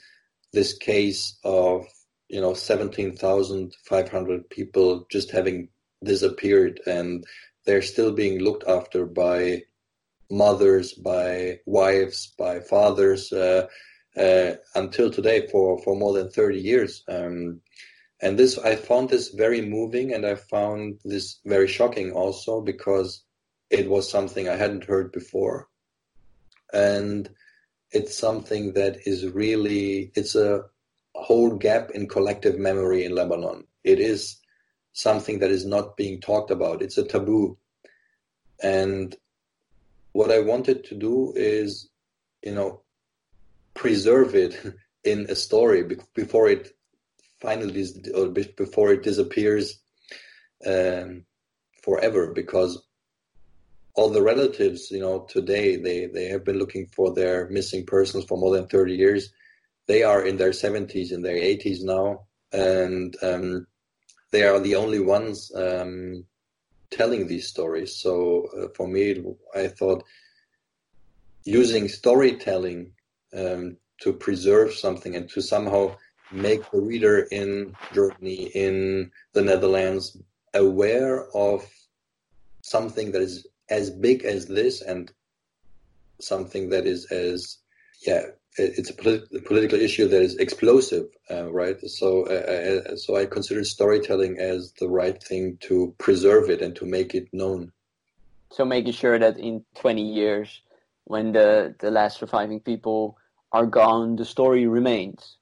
this 0.54 0.78
case 0.78 1.38
of 1.44 1.86
you 2.30 2.40
know 2.40 2.54
seventeen 2.54 3.16
thousand 3.18 3.74
five 3.86 4.10
hundred 4.10 4.50
people 4.50 5.06
just 5.12 5.32
having 5.32 5.70
disappeared, 6.04 6.80
and 6.86 7.26
they're 7.66 7.82
still 7.82 8.12
being 8.12 8.40
looked 8.40 8.68
after 8.68 9.06
by 9.06 9.64
mothers, 10.30 10.94
by 10.94 11.60
wives, 11.66 12.34
by 12.38 12.60
fathers. 12.60 13.34
Uh, 13.34 13.68
until 14.16 15.12
today 15.12 15.48
for, 15.48 15.82
for 15.84 15.96
more 15.96 16.14
than 16.14 16.30
30 16.30 16.60
years. 16.60 17.04
Um, 17.08 17.62
and 18.22 18.40
this 18.40 18.58
I 18.58 18.76
found 18.78 19.10
this 19.10 19.30
very 19.30 19.62
moving, 19.62 20.14
and 20.14 20.26
I 20.26 20.36
found 20.36 21.00
this 21.04 21.40
very 21.46 21.68
shocking 21.68 22.14
also 22.14 22.62
because 22.62 23.22
it 23.70 23.90
was 23.90 24.10
something 24.10 24.48
I 24.48 24.56
hadn't 24.56 24.86
heard 24.86 25.12
before, 25.12 25.68
and 26.72 27.30
it's 27.92 28.18
something 28.18 28.74
that 28.74 29.06
is 29.06 29.28
really 29.28 30.12
it's 30.16 30.36
a 30.36 30.64
whole 31.16 31.58
gap 31.58 31.92
in 31.92 32.08
collective 32.08 32.58
memory 32.58 33.04
in 33.04 33.14
Lebanon. 33.14 33.66
It 33.84 34.00
is 34.00 34.38
something 34.94 35.40
that 35.40 35.52
is 35.52 35.66
not 35.66 35.98
being 35.98 36.22
talked 36.22 36.50
about. 36.50 36.82
It's 36.82 36.98
a 36.98 37.04
taboo. 37.04 37.58
And 38.62 39.16
what 40.14 40.32
I 40.32 40.40
wanted 40.40 40.86
to 40.86 40.96
do 40.96 41.34
is, 41.36 41.90
you 42.42 42.54
know, 42.54 42.82
preserve 43.74 44.36
it 44.36 44.56
in 45.04 45.26
a 45.30 45.36
story 45.36 45.84
before 46.14 46.50
it 46.50 46.72
finally 47.42 47.86
or 48.16 48.30
before 48.30 48.94
it 48.94 49.04
disappears 49.04 49.80
um, 50.66 51.26
forever 51.84 52.32
because 52.34 52.82
all 53.96 54.10
the 54.10 54.22
relatives 54.22 54.90
you 54.90 55.00
know 55.00 55.26
today 55.30 55.76
they 55.76 56.08
they 56.08 56.26
have 56.26 56.44
been 56.46 56.58
looking 56.58 56.88
for 56.88 57.14
their 57.14 57.50
missing 57.50 57.86
persons 57.86 58.26
for 58.26 58.38
more 58.38 58.56
than 58.56 58.68
30 58.68 58.96
years. 58.96 59.30
They 59.86 60.04
are 60.04 60.26
in 60.26 60.38
their 60.38 60.52
70s 60.52 61.12
and 61.12 61.24
their 61.24 61.36
80s 61.36 61.84
now 61.84 62.28
and 62.54 63.16
um, 63.22 63.68
they 64.32 64.44
are 64.44 64.60
the 64.60 64.76
only 64.76 65.00
ones 65.00 65.52
um, 65.54 66.26
telling 66.90 67.28
these 67.28 67.48
stories. 67.48 67.98
So 67.98 68.48
uh, 68.58 68.68
for 68.76 68.88
me 68.88 69.22
i 69.56 69.68
thought 69.68 70.04
using 71.44 71.90
storytelling 71.90 72.94
um, 73.36 73.78
to 74.02 74.14
preserve 74.14 74.74
something 74.74 75.16
and 75.16 75.30
to 75.30 75.42
somehow 75.42 75.96
make 76.32 76.70
the 76.72 76.82
reader 76.82 77.28
in 77.32 77.76
Germany, 77.94 78.52
in 78.56 79.12
the 79.34 79.42
Netherlands, 79.42 80.18
aware 80.54 81.28
of 81.36 81.66
something 82.62 83.12
that 83.12 83.22
is 83.22 83.48
as 83.70 83.90
big 83.90 84.24
as 84.24 84.48
this 84.48 84.82
and 84.82 85.12
something 86.22 86.70
that 86.70 86.86
is 86.86 87.06
as 87.12 87.58
yeah 88.06 88.24
it's 88.58 88.92
a 88.92 88.94
polit- 88.94 89.46
political 89.46 89.80
issue 89.80 90.08
that 90.08 90.22
is 90.22 90.36
explosive 90.36 91.08
uh, 91.32 91.52
right? 91.52 91.80
So 91.90 92.26
uh, 92.28 92.92
uh, 92.92 92.96
so 92.96 93.16
i 93.16 93.26
consider 93.26 93.64
storytelling 93.64 94.38
as 94.38 94.74
the 94.80 94.90
right 94.90 95.22
thing 95.22 95.58
to 95.62 95.96
preserve 95.98 96.50
it 96.50 96.62
and 96.62 96.76
to 96.76 96.86
make 96.86 97.16
it 97.16 97.28
known. 97.34 97.72
So 98.52 98.66
making 98.66 98.94
sure 98.94 99.18
that 99.18 99.40
in 99.40 99.66
20 99.76 100.02
years 100.02 100.62
when 101.06 101.32
the 101.32 101.76
the 101.80 101.92
last 101.92 102.20
surviving 102.20 102.60
people 102.60 103.18
are 103.54 103.66
gone 103.66 104.16
the 104.16 104.26
story 104.26 104.68
remains 104.68 105.38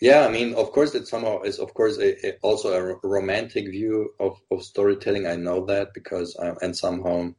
yeah, 0.00 0.26
I 0.26 0.30
mean, 0.30 0.54
of 0.54 0.72
course, 0.72 0.94
it 0.94 1.06
somehow 1.06 1.42
is, 1.42 1.58
of 1.58 1.74
course, 1.74 1.98
a, 1.98 2.26
a, 2.26 2.38
also 2.40 2.72
a 2.72 3.06
romantic 3.06 3.66
view 3.68 4.14
of, 4.18 4.40
of 4.50 4.62
storytelling. 4.62 5.26
I 5.26 5.36
know 5.36 5.66
that 5.66 5.92
because, 5.92 6.34
I, 6.42 6.54
and 6.62 6.74
somehow, 6.74 7.34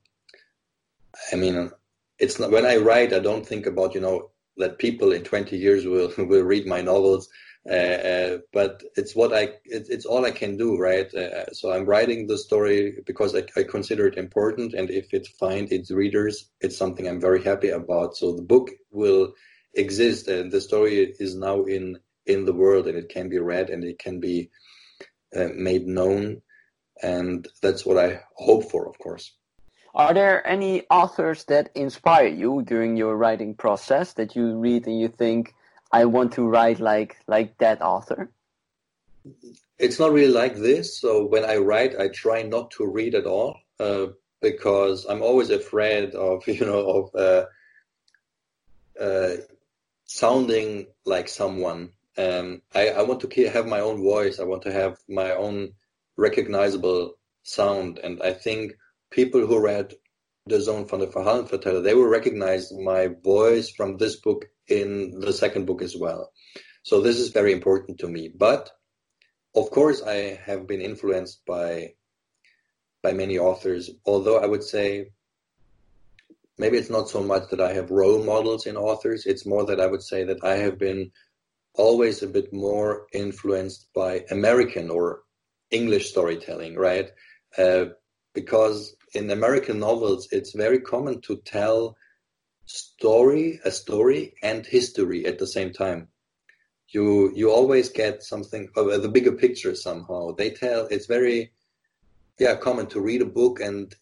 I 1.33 1.37
mean, 1.37 1.71
it's 2.19 2.39
not 2.39 2.51
when 2.51 2.65
I 2.65 2.77
write, 2.77 3.13
I 3.13 3.19
don't 3.19 3.45
think 3.45 3.65
about 3.65 3.95
you 3.95 4.01
know 4.01 4.29
that 4.57 4.77
people 4.77 5.11
in 5.11 5.23
20 5.23 5.57
years 5.57 5.85
will 5.85 6.13
will 6.17 6.43
read 6.43 6.67
my 6.67 6.81
novels, 6.81 7.27
uh, 7.69 7.73
uh, 7.73 8.37
but 8.53 8.83
it's 8.95 9.15
what 9.15 9.33
I 9.33 9.43
it, 9.65 9.87
it's 9.89 10.05
all 10.05 10.23
I 10.25 10.31
can 10.31 10.55
do, 10.55 10.77
right? 10.77 11.11
Uh, 11.13 11.51
so 11.51 11.71
I'm 11.71 11.85
writing 11.85 12.27
the 12.27 12.37
story 12.37 12.99
because 13.05 13.35
I, 13.35 13.43
I 13.57 13.63
consider 13.63 14.05
it 14.05 14.17
important, 14.17 14.75
and 14.75 14.91
if 14.91 15.13
it 15.13 15.27
finds 15.39 15.71
its 15.71 15.89
readers, 15.89 16.47
it's 16.61 16.77
something 16.77 17.07
I'm 17.07 17.19
very 17.19 17.43
happy 17.43 17.69
about. 17.69 18.15
So 18.15 18.35
the 18.35 18.43
book 18.43 18.69
will 18.91 19.33
exist, 19.73 20.27
and 20.27 20.51
the 20.51 20.61
story 20.61 21.13
is 21.19 21.35
now 21.35 21.63
in 21.63 21.99
in 22.25 22.45
the 22.45 22.53
world 22.53 22.87
and 22.87 22.97
it 22.97 23.09
can 23.09 23.29
be 23.29 23.39
read 23.39 23.69
and 23.69 23.83
it 23.83 23.97
can 23.99 24.19
be 24.19 24.49
uh, 25.35 25.49
made 25.55 25.87
known 25.87 26.41
and 27.01 27.47
that's 27.61 27.85
what 27.85 27.97
i 27.97 28.19
hope 28.35 28.69
for 28.69 28.87
of 28.87 28.97
course. 28.99 29.33
Are 29.93 30.13
there 30.13 30.47
any 30.47 30.83
authors 30.89 31.43
that 31.45 31.69
inspire 31.75 32.27
you 32.27 32.61
during 32.61 32.95
your 32.95 33.17
writing 33.17 33.55
process 33.55 34.13
that 34.13 34.35
you 34.35 34.57
read 34.57 34.87
and 34.87 34.99
you 34.99 35.07
think 35.07 35.53
i 35.91 36.05
want 36.05 36.33
to 36.33 36.47
write 36.47 36.79
like 36.79 37.17
like 37.27 37.57
that 37.57 37.81
author 37.81 38.29
it's 39.77 39.99
not 39.99 40.11
really 40.11 40.33
like 40.33 40.55
this. 40.55 40.99
So 40.99 41.25
when 41.25 41.45
i 41.45 41.57
write 41.57 41.99
i 41.99 42.07
try 42.09 42.43
not 42.43 42.71
to 42.71 42.85
read 42.85 43.15
at 43.15 43.25
all 43.25 43.57
uh, 43.79 44.07
because 44.41 45.05
i'm 45.09 45.21
always 45.21 45.49
afraid 45.49 46.13
of 46.15 46.47
you 46.47 46.65
know 46.65 46.85
of 46.97 47.15
uh, 47.15 47.45
uh, 49.01 49.37
sounding 50.19 50.87
like 51.05 51.27
someone 51.29 51.91
um, 52.17 52.61
I, 52.73 52.89
I 52.89 53.01
want 53.03 53.21
to 53.21 53.49
have 53.49 53.65
my 53.65 53.79
own 53.79 54.01
voice. 54.01 54.39
I 54.39 54.43
want 54.43 54.63
to 54.63 54.71
have 54.71 54.97
my 55.07 55.31
own 55.31 55.73
recognizable 56.17 57.13
sound. 57.43 57.99
And 57.99 58.21
I 58.21 58.33
think 58.33 58.73
people 59.09 59.45
who 59.45 59.59
read 59.59 59.93
The 60.47 60.59
Zoon 60.59 60.87
van 60.87 60.99
de 60.99 61.07
Verhalenverteller, 61.07 61.83
they 61.83 61.93
will 61.93 62.07
recognize 62.07 62.71
my 62.71 63.07
voice 63.23 63.69
from 63.69 63.97
this 63.97 64.17
book 64.17 64.45
in 64.67 65.19
the 65.19 65.33
second 65.33 65.65
book 65.65 65.81
as 65.81 65.95
well. 65.95 66.31
So 66.83 67.01
this 67.01 67.17
is 67.17 67.29
very 67.29 67.53
important 67.53 67.99
to 67.99 68.07
me. 68.07 68.29
But 68.35 68.69
of 69.55 69.69
course, 69.69 70.01
I 70.01 70.39
have 70.45 70.67
been 70.67 70.81
influenced 70.81 71.45
by 71.45 71.93
by 73.03 73.13
many 73.13 73.39
authors. 73.39 73.89
Although 74.05 74.39
I 74.39 74.45
would 74.45 74.63
say 74.63 75.07
maybe 76.57 76.77
it's 76.77 76.89
not 76.89 77.09
so 77.09 77.23
much 77.23 77.49
that 77.49 77.61
I 77.61 77.73
have 77.73 77.91
role 77.91 78.23
models 78.23 78.65
in 78.65 78.77
authors. 78.77 79.25
It's 79.25 79.45
more 79.45 79.65
that 79.65 79.79
I 79.79 79.87
would 79.87 80.03
say 80.03 80.23
that 80.25 80.43
I 80.43 80.55
have 80.57 80.77
been 80.77 81.11
always 81.73 82.21
a 82.21 82.27
bit 82.27 82.53
more 82.53 83.07
influenced 83.13 83.87
by 83.93 84.25
American 84.29 84.89
or 84.89 85.21
English 85.71 86.09
storytelling, 86.09 86.75
right? 86.75 87.09
Uh, 87.57 87.85
because 88.33 88.95
in 89.13 89.29
American 89.29 89.79
novels, 89.79 90.27
it's 90.31 90.53
very 90.53 90.79
common 90.79 91.21
to 91.21 91.37
tell 91.37 91.97
story, 92.65 93.59
a 93.65 93.71
story, 93.71 94.33
and 94.43 94.65
history 94.65 95.25
at 95.25 95.39
the 95.39 95.47
same 95.47 95.73
time. 95.73 96.07
You 96.89 97.31
you 97.33 97.51
always 97.51 97.89
get 97.89 98.23
something 98.23 98.69
the 98.75 99.11
bigger 99.11 99.31
picture 99.31 99.75
somehow. 99.75 100.31
They 100.31 100.51
tell 100.51 100.87
it's 100.87 101.05
very 101.05 101.51
yeah 102.37 102.55
common 102.55 102.87
to 102.87 103.01
read 103.01 103.21
a 103.21 103.25
book 103.25 103.61
and 103.61 103.95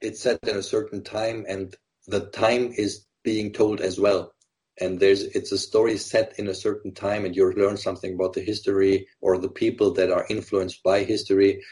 it's 0.00 0.20
set 0.20 0.38
in 0.46 0.56
a 0.56 0.62
certain 0.62 1.02
time 1.02 1.46
and 1.48 1.74
the 2.06 2.26
time 2.26 2.72
is 2.76 3.04
being 3.24 3.52
told 3.52 3.80
as 3.80 3.98
well. 3.98 4.32
And 4.80 5.00
there's 5.00 5.22
it's 5.22 5.52
a 5.52 5.58
story 5.58 5.96
set 5.96 6.34
in 6.38 6.48
a 6.48 6.54
certain 6.54 6.92
time 6.92 7.24
and 7.24 7.34
you 7.34 7.50
learn 7.52 7.76
something 7.76 8.14
about 8.14 8.34
the 8.34 8.42
history 8.42 9.08
or 9.20 9.38
the 9.38 9.48
people 9.48 9.92
that 9.94 10.12
are 10.12 10.26
influenced 10.28 10.82
by 10.82 11.02
history. 11.02 11.62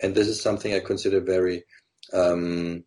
And 0.00 0.14
this 0.14 0.28
is 0.28 0.42
something 0.42 0.72
i 0.74 0.80
consider 0.80 1.20
very 1.20 1.64
um, 2.12 2.84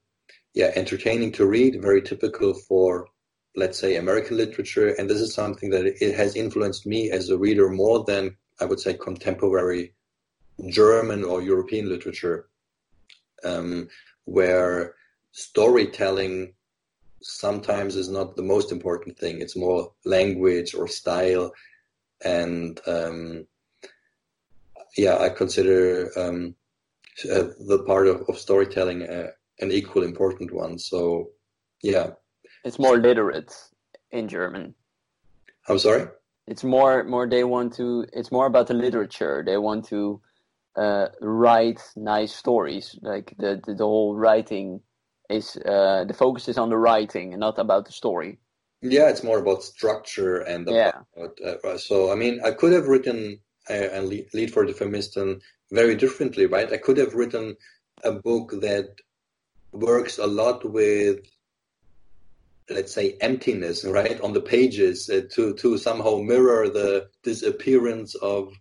yeah 0.54 0.72
entertaining 0.76 1.32
to 1.34 1.46
read 1.46 1.82
very 1.82 2.02
typical 2.02 2.54
for 2.54 3.08
let's 3.56 3.80
say 3.80 3.96
american 3.96 4.38
literature. 4.38 4.90
And 4.90 5.10
this 5.10 5.22
is 5.22 5.34
something 5.34 5.72
that 5.72 5.86
it 5.86 6.16
has 6.16 6.36
influenced 6.36 6.86
me 6.86 7.12
as 7.12 7.30
a 7.30 7.38
reader 7.38 7.70
more 7.70 8.04
than 8.06 8.38
i 8.62 8.66
would 8.66 8.80
say 8.80 8.94
contemporary 8.94 9.94
german 10.68 11.24
or 11.24 11.42
european 11.42 11.90
literature 11.90 12.48
um, 13.44 13.88
where 14.26 14.94
storytelling 15.32 16.54
sometimes 17.24 17.96
is 17.96 18.10
not 18.10 18.36
the 18.36 18.44
most 18.44 18.72
important 18.72 19.18
thing. 19.18 19.42
It's 19.42 19.56
more 19.56 19.92
language 20.06 20.76
or 20.76 20.88
style, 20.88 21.52
and 22.24 22.80
um, 22.86 23.48
yeah, 24.98 25.18
I 25.18 25.30
consider 25.30 26.12
um, 26.18 26.56
uh, 27.32 27.48
the 27.68 27.84
part 27.88 28.08
of, 28.08 28.24
of 28.28 28.38
storytelling 28.38 29.04
uh, 29.04 29.32
an 29.60 29.72
equal 29.72 30.04
important 30.04 30.54
one. 30.54 30.78
So 30.78 31.30
yeah, 31.82 32.12
it's 32.64 32.80
more 32.80 32.98
literate 32.98 33.54
in 34.12 34.28
German. 34.28 34.76
I'm 35.68 35.80
sorry. 35.80 36.08
It's 36.48 36.64
more 36.64 37.04
more 37.04 37.28
they 37.28 37.44
want 37.44 37.74
to. 37.76 38.06
It's 38.14 38.32
more 38.32 38.46
about 38.46 38.68
the 38.68 38.74
literature. 38.74 39.44
They 39.46 39.58
want 39.58 39.86
to 39.88 40.22
uh, 40.76 41.08
write 41.22 41.82
nice 41.96 42.36
stories, 42.36 42.98
like 43.02 43.34
the, 43.38 43.62
the 43.66 43.76
the 43.76 43.86
whole 43.86 44.16
writing 44.16 44.82
is 45.30 45.58
uh, 45.58 46.06
the 46.08 46.14
focus 46.14 46.48
is 46.48 46.58
on 46.58 46.70
the 46.70 46.78
writing 46.78 47.34
and 47.34 47.40
not 47.40 47.60
about 47.60 47.86
the 47.86 47.92
story. 47.92 48.40
Yeah, 48.82 49.10
it's 49.10 49.24
more 49.24 49.40
about 49.40 49.64
structure 49.64 50.40
and 50.40 50.68
yeah. 50.70 50.92
Uh, 51.18 51.78
so 51.78 52.12
I 52.12 52.16
mean, 52.16 52.42
I 52.44 52.52
could 52.52 52.74
have 52.74 52.88
written 52.88 53.40
a, 53.70 54.00
a 54.00 54.02
Lied 54.02 54.52
voor 54.52 54.66
de 54.66 54.74
Vermisten 54.74 55.42
very 55.72 55.96
differently, 55.96 56.46
right? 56.46 56.72
I 56.72 56.78
could 56.78 56.98
have 56.98 57.14
written 57.14 57.56
a 58.04 58.12
book 58.12 58.52
that 58.62 58.90
works 59.72 60.18
a 60.20 60.28
lot 60.28 60.70
with 60.70 61.20
let's 62.70 62.94
say 62.94 63.18
emptiness 63.20 63.84
right 63.84 64.22
on 64.22 64.34
the 64.34 64.42
pages 64.42 65.10
uh, 65.10 65.22
to 65.32 65.54
to 65.56 65.78
somehow 65.78 66.18
mirror 66.18 66.70
the 66.70 67.10
disappearance 67.24 68.16
of 68.16 68.54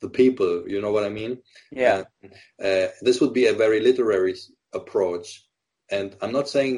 the 0.00 0.08
people 0.08 0.64
you 0.66 0.80
know 0.80 0.92
what 0.92 1.04
i 1.04 1.08
mean 1.08 1.38
yeah 1.70 2.04
uh, 2.24 2.64
uh, 2.64 2.88
this 3.02 3.20
would 3.20 3.34
be 3.34 3.46
a 3.46 3.52
very 3.52 3.80
literary 3.80 4.34
approach 4.72 5.44
and 5.94 6.08
I'm 6.22 6.32
not 6.38 6.46
saying 6.56 6.74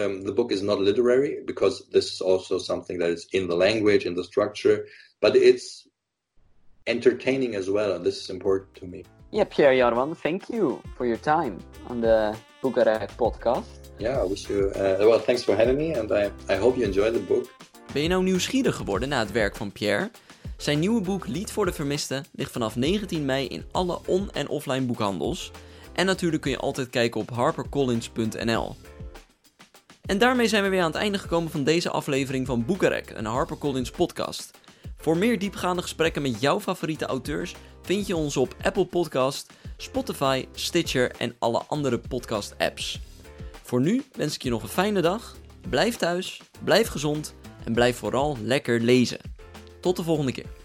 um, 0.00 0.12
the 0.28 0.32
book 0.38 0.50
is 0.56 0.62
not 0.62 0.78
literary 0.88 1.32
because 1.50 1.74
this 1.96 2.06
is 2.14 2.20
also 2.30 2.54
something 2.58 2.98
that 3.02 3.10
is 3.16 3.22
in 3.32 3.44
the 3.50 3.56
language, 3.66 4.02
in 4.10 4.14
the 4.14 4.24
structure, 4.32 4.76
but 5.20 5.32
it's 5.36 5.66
entertaining 6.86 7.52
as 7.60 7.66
well. 7.76 7.90
And 7.94 8.04
this 8.04 8.16
is 8.22 8.30
important 8.30 8.74
to 8.80 8.86
me. 8.86 9.00
Yeah, 9.30 9.44
Pierre 9.54 9.74
Jarwan, 9.80 10.14
thank 10.16 10.42
you 10.54 10.80
for 10.96 11.06
your 11.06 11.20
time 11.20 11.54
on 11.88 12.00
the 12.00 12.34
Boekarek 12.62 13.10
podcast. 13.16 13.70
Yeah, 13.98 14.20
I 14.22 14.26
wish 14.32 14.48
you. 14.50 14.70
Uh, 14.74 14.96
well, 15.08 15.18
thanks 15.20 15.42
for 15.44 15.56
having 15.56 15.76
me, 15.76 15.94
and 16.00 16.10
I, 16.12 16.30
I 16.54 16.56
hope 16.56 16.76
you 16.78 16.84
enjoy 16.86 17.10
the 17.10 17.24
book. 17.28 17.46
Ben 17.92 18.02
je 18.02 18.08
nou 18.08 18.22
nieuwsgierig 18.22 18.76
geworden 18.76 19.08
naar 19.08 19.20
het 19.20 19.32
werk 19.32 19.56
van 19.56 19.72
Pierre? 19.72 20.10
Zijn 20.56 20.78
nieuwe 20.78 21.00
boek 21.00 21.26
Lied 21.26 21.50
voor 21.52 21.66
de 21.66 21.72
Vermisten 21.72 22.24
ligt 22.32 22.52
vanaf 22.52 22.76
19 22.76 23.24
mei 23.24 23.46
in 23.46 23.64
alle 23.70 23.98
on- 24.06 24.30
en 24.32 24.48
offline 24.48 24.86
boekhandels. 24.86 25.50
En 25.94 26.06
natuurlijk 26.06 26.42
kun 26.42 26.50
je 26.50 26.58
altijd 26.58 26.90
kijken 26.90 27.20
op 27.20 27.30
harpercollins.nl. 27.30 28.76
En 30.02 30.18
daarmee 30.18 30.48
zijn 30.48 30.62
we 30.62 30.68
weer 30.68 30.80
aan 30.80 30.92
het 30.92 31.00
einde 31.00 31.18
gekomen 31.18 31.50
van 31.50 31.64
deze 31.64 31.90
aflevering 31.90 32.46
van 32.46 32.64
Boekarek, 32.64 33.10
een 33.10 33.24
HarperCollins 33.24 33.90
podcast. 33.90 34.50
Voor 34.96 35.16
meer 35.16 35.38
diepgaande 35.38 35.82
gesprekken 35.82 36.22
met 36.22 36.40
jouw 36.40 36.60
favoriete 36.60 37.06
auteurs 37.06 37.54
vind 37.82 38.06
je 38.06 38.16
ons 38.16 38.36
op 38.36 38.56
Apple 38.62 38.86
Podcast, 38.86 39.52
Spotify, 39.76 40.46
Stitcher 40.52 41.10
en 41.18 41.34
alle 41.38 41.62
andere 41.68 41.98
podcast 41.98 42.54
apps. 42.58 43.00
Voor 43.62 43.80
nu 43.80 44.02
wens 44.12 44.34
ik 44.34 44.42
je 44.42 44.50
nog 44.50 44.62
een 44.62 44.68
fijne 44.68 45.00
dag, 45.00 45.36
blijf 45.68 45.96
thuis, 45.96 46.40
blijf 46.64 46.88
gezond 46.88 47.34
en 47.64 47.72
blijf 47.72 47.96
vooral 47.96 48.36
lekker 48.42 48.80
lezen. 48.80 49.18
Tot 49.80 49.96
de 49.96 50.02
volgende 50.02 50.32
keer. 50.32 50.61